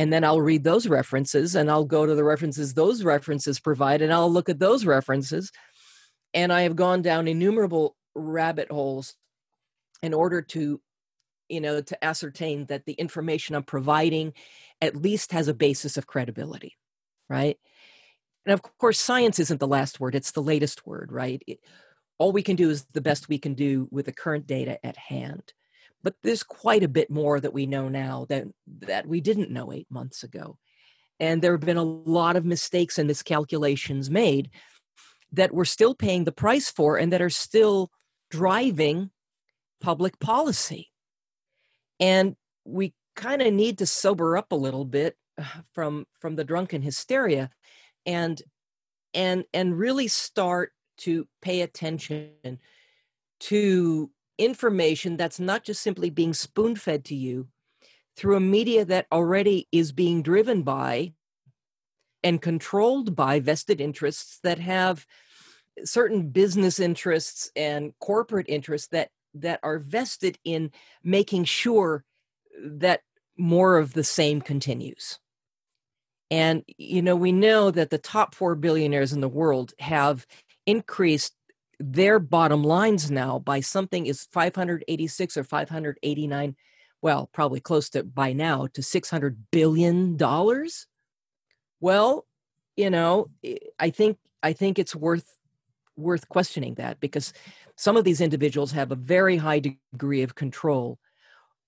[0.00, 4.00] and then I'll read those references and I'll go to the references those references provide
[4.00, 5.52] and I'll look at those references.
[6.32, 9.14] And I have gone down innumerable rabbit holes
[10.02, 10.80] in order to
[11.50, 14.32] you know to ascertain that the information i'm providing
[14.80, 16.76] at least has a basis of credibility
[17.28, 17.58] right?
[18.46, 21.42] And of course science isn't the last word it's the latest word right?
[21.46, 21.60] It,
[22.16, 24.96] all we can do is the best we can do with the current data at
[24.96, 25.52] hand
[26.02, 29.72] but there's quite a bit more that we know now that that we didn't know
[29.72, 30.58] 8 months ago
[31.20, 34.50] and there have been a lot of mistakes and miscalculations made
[35.32, 37.90] that we're still paying the price for and that are still
[38.30, 39.10] driving
[39.80, 40.90] public policy.
[42.00, 45.44] And we kind of need to sober up a little bit uh,
[45.74, 47.50] from from the drunken hysteria
[48.06, 48.40] and
[49.12, 52.58] and and really start to pay attention
[53.40, 57.46] to information that's not just simply being spoon fed to you
[58.16, 61.12] through a media that already is being driven by
[62.22, 65.06] and controlled by vested interests that have
[65.84, 70.72] certain business interests and corporate interests that that are vested in
[71.04, 72.04] making sure
[72.62, 73.00] that
[73.36, 75.18] more of the same continues.
[76.30, 80.26] And, you know, we know that the top four billionaires in the world have
[80.66, 81.34] increased
[81.80, 86.56] their bottom lines now by something is 586 or 589
[87.02, 90.86] well probably close to by now to 600 billion dollars?
[91.80, 92.26] Well
[92.80, 95.36] you know eh, i think i think it's worth
[95.96, 97.32] worth questioning that because
[97.76, 100.98] some of these individuals have a very high degree of control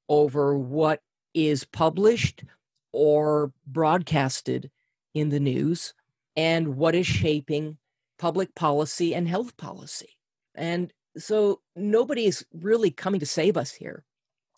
[0.09, 1.01] over what
[1.35, 2.45] is published
[2.93, 4.71] or broadcasted
[5.15, 5.93] in the news
[6.37, 7.77] and what is shaping
[8.23, 10.11] public policy and health policy.
[10.55, 14.05] And so nobody is really coming to save us here.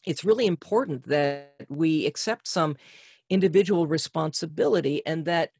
[0.04, 2.76] It's really important that we accept some
[3.30, 5.52] individual responsibility and that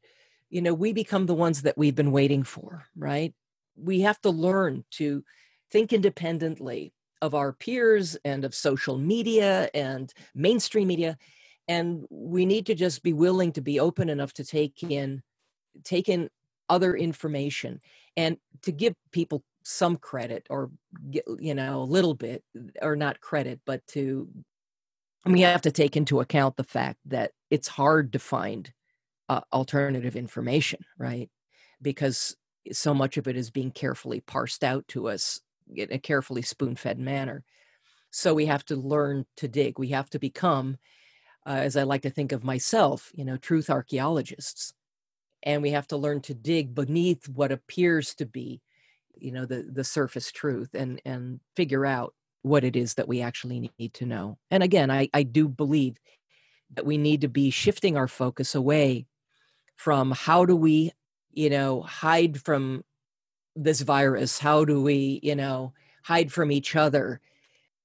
[0.51, 3.33] you know we become the ones that we've been waiting for, right?
[3.75, 5.23] We have to learn to
[5.71, 6.93] think independently
[7.23, 11.17] of our peers and of social media and mainstream media
[11.67, 15.23] and we need to just be willing to be open enough to take in
[15.83, 16.29] take in
[16.69, 17.79] other information
[18.17, 20.69] and to give people some credit or
[21.39, 22.43] you know a little bit
[22.81, 24.27] or not credit but to
[25.25, 28.71] we have to take into account the fact that it's hard to find
[29.29, 31.29] uh, alternative information right
[31.81, 32.35] because
[32.71, 35.39] so much of it is being carefully parsed out to us
[35.75, 37.43] in a carefully spoon fed manner.
[38.11, 39.77] So we have to learn to dig.
[39.77, 40.77] We have to become,
[41.45, 44.73] uh, as I like to think of myself, you know, truth archaeologists.
[45.45, 48.61] And we have to learn to dig beneath what appears to be,
[49.15, 53.21] you know, the, the surface truth and, and figure out what it is that we
[53.21, 54.37] actually need to know.
[54.51, 55.97] And again, I, I do believe
[56.73, 59.05] that we need to be shifting our focus away
[59.75, 60.91] from how do we,
[61.31, 62.83] you know, hide from
[63.55, 64.39] this virus?
[64.39, 65.73] How do we, you know,
[66.03, 67.21] hide from each other?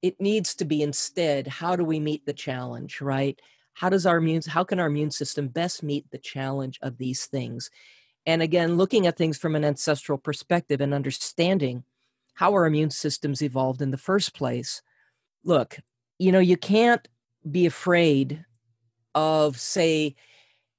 [0.02, 3.40] It needs to be instead, how do we meet the challenge, right?
[3.81, 7.24] How does our immune, how can our immune system best meet the challenge of these
[7.24, 7.70] things?
[8.26, 11.85] And again, looking at things from an ancestral perspective and understanding
[12.35, 14.83] how our immune systems evolved in the first place.
[15.45, 15.78] Look,
[16.18, 17.09] you know, you can't
[17.51, 18.45] be afraid
[19.14, 20.14] of, say,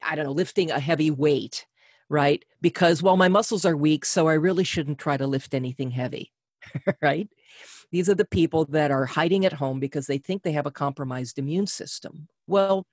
[0.04, 1.66] I don't know, lifting a heavy weight
[2.12, 2.43] right?
[2.60, 6.34] Because, well, my muscles are weak, so I really shouldn't try to lift anything heavy,
[7.02, 7.30] right?
[7.91, 10.71] These are the people that are hiding at home because they think they have a
[10.71, 12.27] compromised immune system.
[12.47, 12.87] Well,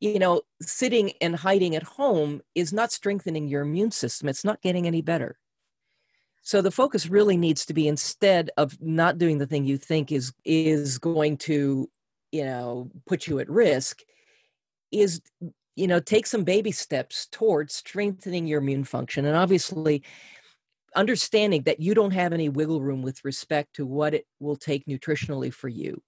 [0.00, 4.62] you know, sitting and hiding at home is not strengthening your immune system, it's not
[4.62, 5.38] getting any better.
[6.42, 10.12] So the focus really needs to be instead of not doing the thing you think
[10.12, 11.88] is is going to,
[12.32, 14.02] you know, put you at risk
[14.92, 15.20] is
[15.76, 20.02] you know take some baby steps towards strengthening your immune function and obviously
[20.94, 24.86] understanding that you don't have any wiggle room with respect to what it will take
[24.86, 26.02] nutritionally for you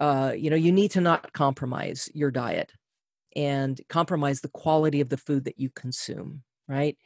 [0.00, 2.72] uh, you know you need to not compromise your diet
[3.36, 6.96] and compromise the quality of the food that you consume right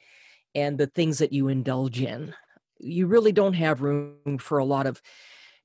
[0.55, 2.35] and the things that you indulge in.
[2.79, 5.01] You really don't have room for a lot of,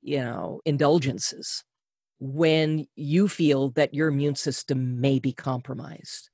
[0.02, 1.64] you know, indulgences
[2.18, 6.29] when you feel that your immune system may be compromised.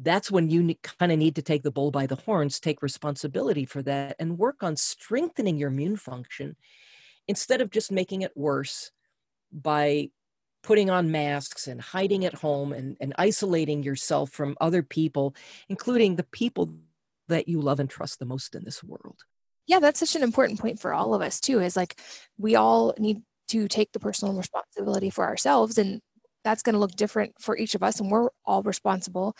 [0.00, 3.64] That's when you kind of need to take the bull by the horns, take responsibility
[3.64, 6.56] for that, and work on strengthening your immune function
[7.26, 8.90] instead of just making it worse
[9.50, 10.10] by
[10.62, 15.34] putting on masks and hiding at home and, and isolating yourself from other people,
[15.68, 16.70] including the people
[17.28, 19.20] that you love and trust the most in this world.
[19.66, 22.00] Yeah, that's such an important point for all of us, too, is like
[22.38, 25.78] we all need to take the personal responsibility for ourselves.
[25.78, 26.00] And
[26.44, 27.98] that's going to look different for each of us.
[28.00, 29.36] And we're all responsible.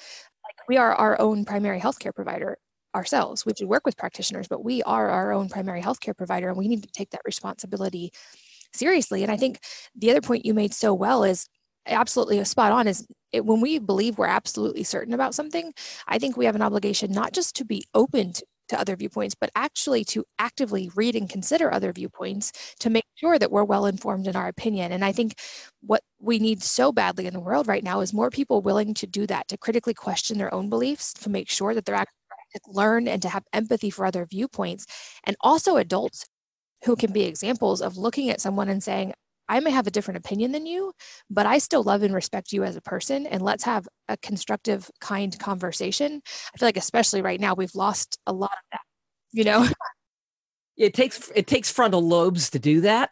[0.69, 2.59] We are our own primary healthcare provider
[2.95, 3.45] ourselves.
[3.45, 6.49] We do work with practitioners, but we are our own primary healthcare provider.
[6.49, 8.11] And we need to take that responsibility
[8.73, 9.23] seriously.
[9.23, 9.61] And I think
[9.95, 11.47] the other point you made so well is
[11.87, 15.73] absolutely spot on is it, when we believe we're absolutely certain about something,
[16.09, 19.35] I think we have an obligation not just to be open to, to other viewpoints,
[19.35, 23.87] but actually to actively read and consider other viewpoints to make sure that we're well
[23.87, 24.93] informed in our opinion.
[24.93, 25.35] And I think
[25.81, 29.07] what we need so badly in the world right now is more people willing to
[29.07, 32.13] do that, to critically question their own beliefs, to make sure that they're actually
[32.55, 34.87] to learn and to have empathy for other viewpoints,
[35.25, 36.25] and also adults
[36.85, 39.13] who can be examples of looking at someone and saying,
[39.49, 40.93] I may have a different opinion than you,
[41.31, 43.27] but I still love and respect you as a person.
[43.27, 46.21] And let's have a constructive, kind conversation.
[46.55, 48.81] I feel like, especially right now, we've lost a lot of that,
[49.33, 49.69] you know?
[50.77, 53.09] It takes it takes frontal lobes to do that,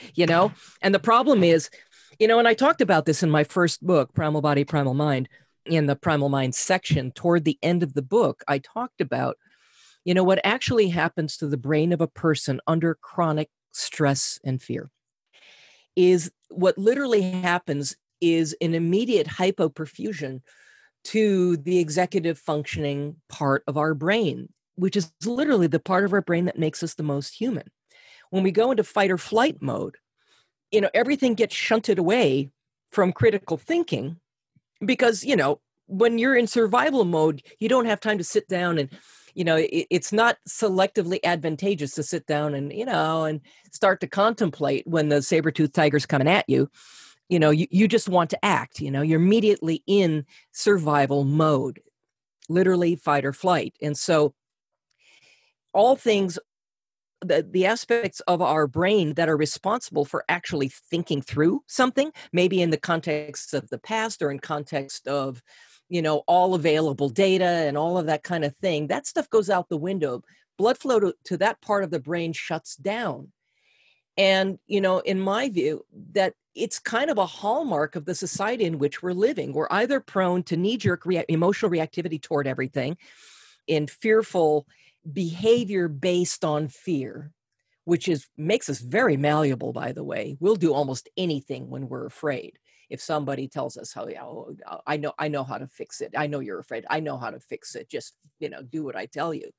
[0.16, 0.50] you know.
[0.82, 1.70] And the problem is,
[2.18, 5.28] you know, and I talked about this in my first book, Primal Body, Primal Mind,
[5.64, 7.12] in the Primal Mind section.
[7.12, 9.36] Toward the end of the book, I talked about,
[10.04, 14.60] you know, what actually happens to the brain of a person under chronic stress and
[14.60, 14.90] fear
[15.96, 20.40] is what literally happens is an immediate hypoperfusion
[21.04, 26.22] to the executive functioning part of our brain, which is literally the part of our
[26.22, 27.70] brain that makes us the most human.
[28.30, 29.96] When we go into fight or flight mode,
[30.70, 32.50] you know, everything gets shunted away
[32.90, 34.16] from critical thinking
[34.84, 38.78] because, you know, when you're in survival mode, you don't have time to sit down
[38.78, 38.90] and
[39.36, 44.00] you know it, it's not selectively advantageous to sit down and you know and start
[44.00, 46.68] to contemplate when the saber-toothed tiger's coming at you.
[47.28, 51.80] You know you, you just want to act you know you're immediately in survival mode
[52.48, 53.74] literally fight or flight.
[53.82, 54.34] And so
[55.72, 56.38] all things
[57.22, 62.60] the, the aspects of our brain that are responsible for actually thinking through something maybe
[62.60, 65.42] in the context of the past or in context of
[65.88, 69.50] you know, all available data and all of that kind of thing, that stuff goes
[69.50, 70.22] out the window.
[70.58, 73.32] Blood flow to, to that part of the brain shuts down.
[74.16, 78.64] And, you know, in my view, that it's kind of a hallmark of the society
[78.64, 79.52] in which we're living.
[79.52, 82.96] We're either prone to knee jerk rea- emotional reactivity toward everything
[83.66, 84.66] in fearful
[85.12, 87.30] behavior based on fear
[87.84, 92.06] which is makes us very malleable by the way we'll do almost anything when we're
[92.06, 92.58] afraid
[92.88, 96.12] if somebody tells us how oh, uh, i know i know how to fix it.
[96.16, 96.86] I know you're afraid.
[96.88, 97.88] I know how to fix it.
[97.88, 99.50] Just you know do what i tell you.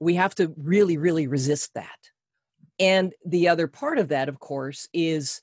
[0.00, 1.98] We have to really really resist that.
[2.78, 5.40] And the other part of that of course is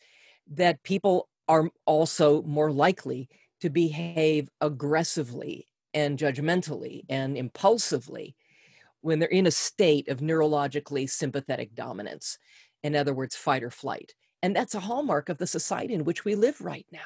[0.53, 3.29] that people are also more likely
[3.61, 8.35] to behave aggressively and judgmentally and impulsively
[9.01, 12.37] when they're in a state of neurologically sympathetic dominance.
[12.83, 16.25] In other words fight or flight and that's a hallmark of the society in which
[16.25, 16.99] we live right now.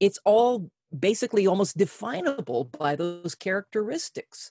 [0.00, 4.50] It's all basically almost definable by those characteristics.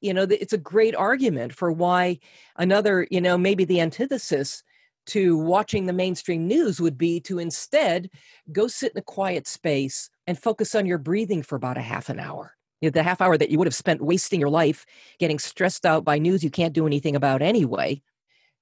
[0.00, 2.18] You know, it's a great argument for why
[2.56, 4.62] another, you know, maybe the antithesis
[5.06, 8.10] to watching the mainstream news would be to instead
[8.50, 12.08] go sit in a quiet space and focus on your breathing for about a half
[12.08, 12.54] an hour.
[12.80, 14.86] You know, the half hour that you would have spent wasting your life
[15.18, 18.02] getting stressed out by news you can't do anything about anyway.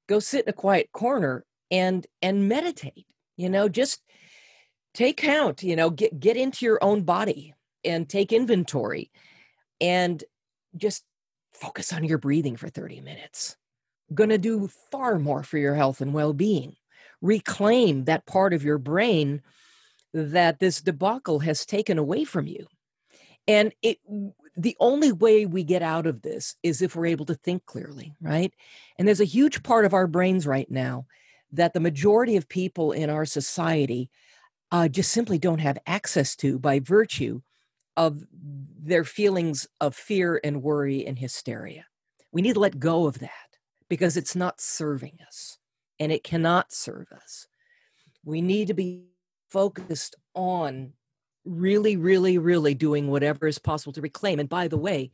[0.08, 3.06] Go sit in a quiet corner and and meditate
[3.36, 4.02] you know just
[4.94, 9.10] take count you know get get into your own body and take inventory
[9.80, 10.22] and
[10.76, 11.04] just
[11.52, 13.56] focus on your breathing for 30 minutes.
[14.12, 16.76] Going to do far more for your health and well-being.
[17.20, 19.42] Reclaim that part of your brain
[20.12, 22.66] that this debacle has taken away from you.
[23.46, 23.98] And it
[24.56, 28.12] the only way we get out of this is if we're able to think clearly
[28.20, 28.52] right?
[28.98, 31.06] And there's a huge part of our brains right now
[31.52, 34.10] that the majority of people in our society
[34.72, 37.40] uh, just simply don't have access to by virtue
[37.96, 41.84] of their feelings of fear and worry and hysteria.
[42.32, 43.30] We need to let go of that
[43.88, 45.58] because it's not serving us
[45.98, 47.46] and it cannot serve us.
[48.24, 49.04] We need to be
[49.50, 50.92] focused on
[51.44, 54.38] really, really, really doing whatever is possible to reclaim.
[54.38, 55.10] And by the way,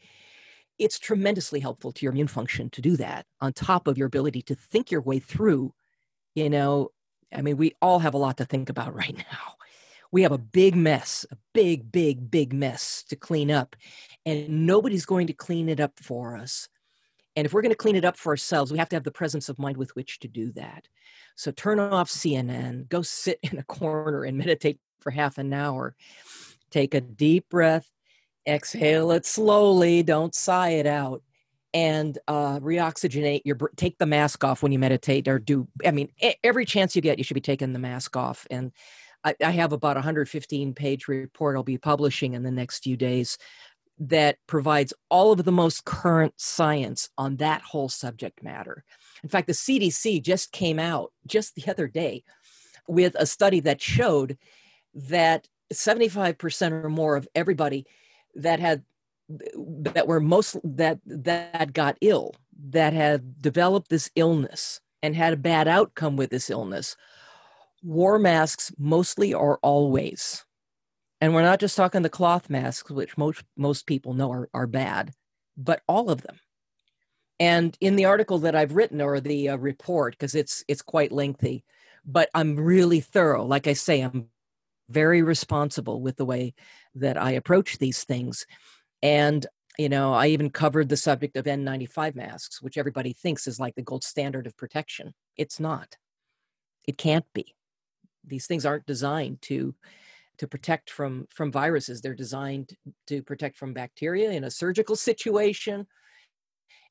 [0.78, 4.42] it's tremendously helpful to your immune function to do that on top of your ability
[4.42, 5.72] to think your way through
[6.36, 6.92] you know
[7.34, 9.54] i mean we all have a lot to think about right now.
[10.12, 13.74] We have a big mess a big big big mess to clean up
[14.24, 16.68] and nobody's going to clean it up for us.
[17.34, 19.10] And if we're going to clean it up for ourselves we have to have the
[19.10, 20.86] presence of mind with which to do that.
[21.34, 25.96] So turn off cnn go sit in a corner and meditate for half an hour.
[26.70, 27.90] Take a deep breath
[28.46, 31.22] exhale it slowly don't sigh it out
[31.77, 36.09] and uh, reoxygenate your take the mask off when you meditate or do i mean
[36.43, 38.47] every chance you get you should be taking the mask off.
[38.51, 38.73] And
[39.23, 43.36] i, I have about 115 page report i'll be publishing in the next few days
[43.98, 48.82] that provides all of the most current science on that whole subject matter.
[49.23, 52.24] In fact the cdc just came out just the other day
[52.89, 54.39] with a study that showed
[54.94, 57.85] that 75% or more of everybody
[58.35, 58.85] that had
[59.28, 62.35] that were most that that got ill
[62.69, 66.97] that had developed this illness and had a bad outcome with this illness.
[67.82, 70.44] Wore masks mostly or always.
[71.20, 74.66] And we're not just talking the cloth masks which most most people know are, are
[74.66, 75.12] bad
[75.57, 76.39] but all of them.
[77.40, 81.12] And in the article that i've written or the uh, report because it's it's quite
[81.12, 81.65] lengthy
[82.05, 83.44] but i'm really thorough.
[83.44, 84.28] Like i say i'm
[84.89, 86.55] very responsible with the way
[86.94, 88.47] that I approach these things.
[89.02, 89.47] And,
[89.78, 93.74] you know, I even covered the subject of N95 masks, which everybody thinks is like
[93.74, 95.14] the gold standard of protection.
[95.36, 95.97] It's not.
[96.86, 97.55] It can't be.
[98.24, 99.74] These things aren't designed to
[100.39, 102.01] to protect from from viruses.
[102.01, 105.86] They're designed to protect from bacteria in a surgical situation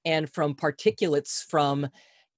[0.04, 1.90] and from particulates from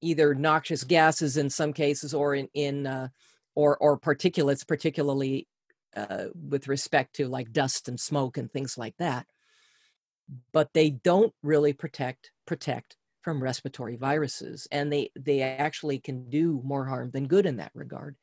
[0.02, 3.10] either noxious gases in some cases or in in uh,
[3.56, 5.48] or or particulates, particularly
[5.96, 9.26] uh, with respect to like dust and smoke and things like that.
[10.52, 16.62] But they don't really protect protect from respiratory viruses, and they they actually can do
[16.64, 18.16] more harm than good in that regard.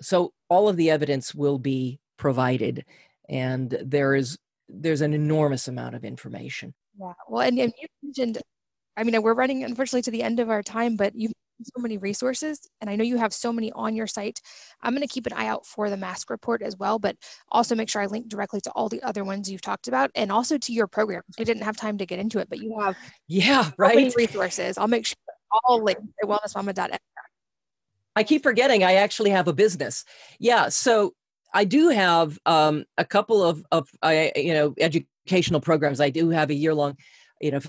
[0.00, 2.84] So all of the evidence will be provided,
[3.28, 4.38] and there is
[4.68, 6.74] there's an enormous amount of information.
[6.98, 7.12] Yeah.
[7.28, 8.38] Well, and, and you mentioned,
[8.96, 11.30] I mean, we're running unfortunately to the end of our time, but you
[11.64, 14.40] so many resources and i know you have so many on your site
[14.82, 17.16] i'm going to keep an eye out for the mask report as well but
[17.50, 20.30] also make sure i link directly to all the other ones you've talked about and
[20.32, 21.22] also to your program.
[21.38, 22.96] I didn't have time to get into it but you have
[23.28, 24.12] yeah right.
[24.16, 24.78] resources.
[24.78, 25.16] I'll make sure
[25.64, 27.00] all links at wellnessmama.net
[28.16, 30.04] i keep forgetting i actually have a business.
[30.38, 31.14] Yeah so
[31.52, 36.00] i do have um, a couple of of I, you know educational programs.
[36.00, 36.96] I do have a year long
[37.40, 37.60] you know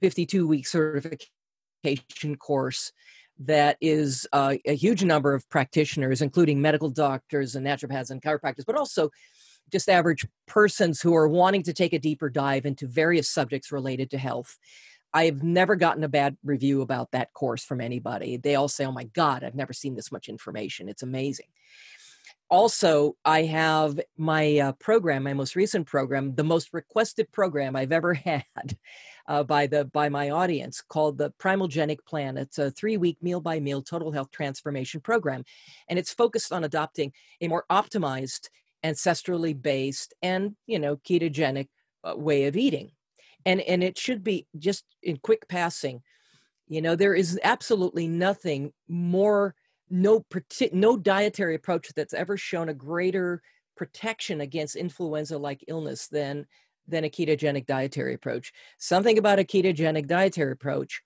[0.00, 2.92] 52 week certification course
[3.40, 8.66] that is uh, a huge number of practitioners, including medical doctors and naturopaths and chiropractors,
[8.66, 9.10] but also
[9.70, 14.10] just average persons who are wanting to take a deeper dive into various subjects related
[14.10, 14.56] to health.
[15.12, 18.36] I've never gotten a bad review about that course from anybody.
[18.36, 20.88] They all say, oh my God, I've never seen this much information.
[20.88, 21.46] It's amazing.
[22.50, 27.92] Also, I have my uh, program, my most recent program, the most requested program I've
[27.92, 28.76] ever had
[29.28, 32.36] uh, by the by my audience called the Primalgenic Plan.
[32.36, 35.44] It's a three-week meal-by-meal total health transformation program,
[35.88, 38.48] and it's focused on adopting a more optimized,
[38.82, 41.68] ancestrally based, and you know ketogenic
[42.02, 42.90] uh, way of eating.
[43.44, 46.02] And and it should be just in quick passing.
[46.66, 49.54] You know, there is absolutely nothing more
[49.90, 50.24] no
[50.72, 53.42] no dietary approach that's ever shown a greater
[53.76, 56.46] protection against influenza like illness than
[56.88, 58.52] than a ketogenic dietary approach.
[58.78, 61.02] Something about a ketogenic dietary approach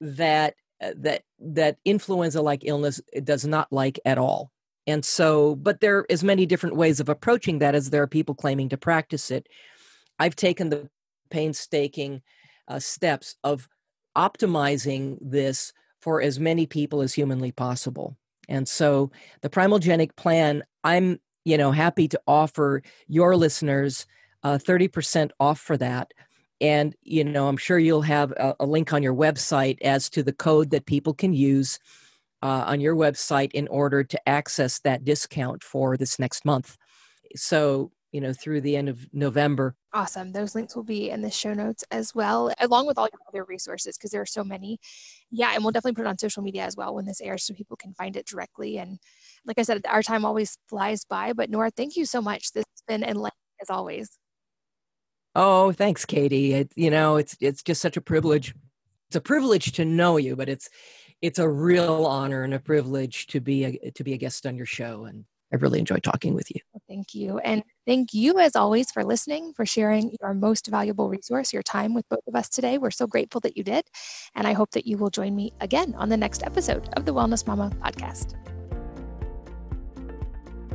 [0.00, 4.50] that uh, that that influenza like illness does not like at all.
[4.86, 8.34] And so, but there is many different ways of approaching that as there are people
[8.34, 9.46] claiming to practice it.
[10.18, 10.88] I've taken the
[11.30, 12.22] painstaking
[12.66, 13.68] uh, steps of
[14.16, 18.16] optimizing this for as many people as humanly possible.
[18.48, 19.12] And so
[19.42, 24.06] the Primalgenic plan, I'm, you know, happy to offer your listeners
[24.42, 26.12] uh, 30% off for that.
[26.60, 30.22] And, you know, I'm sure you'll have a, a link on your website as to
[30.22, 31.78] the code that people can use
[32.42, 36.76] uh, on your website in order to access that discount for this next month.
[37.34, 39.76] So, you know, through the end of November.
[39.92, 40.32] Awesome.
[40.32, 43.44] Those links will be in the show notes as well, along with all your other
[43.44, 44.78] resources, because there are so many.
[45.30, 47.54] Yeah, and we'll definitely put it on social media as well when this airs so
[47.54, 48.78] people can find it directly.
[48.78, 48.98] And
[49.44, 51.32] like I said, our time always flies by.
[51.32, 52.52] But Nora, thank you so much.
[52.52, 54.18] This has been enlightening as always.
[55.34, 56.54] Oh, thanks, Katie.
[56.54, 58.54] It, you know, it's it's just such a privilege.
[59.08, 60.68] It's a privilege to know you, but it's
[61.22, 64.56] it's a real honor and a privilege to be a to be a guest on
[64.56, 65.04] your show.
[65.04, 66.60] And I really enjoy talking with you.
[66.88, 67.38] Thank you.
[67.38, 71.92] And Thank you, as always, for listening, for sharing your most valuable resource, your time
[71.92, 72.78] with both of us today.
[72.78, 73.84] We're so grateful that you did.
[74.36, 77.12] And I hope that you will join me again on the next episode of the
[77.12, 78.36] Wellness Mama podcast.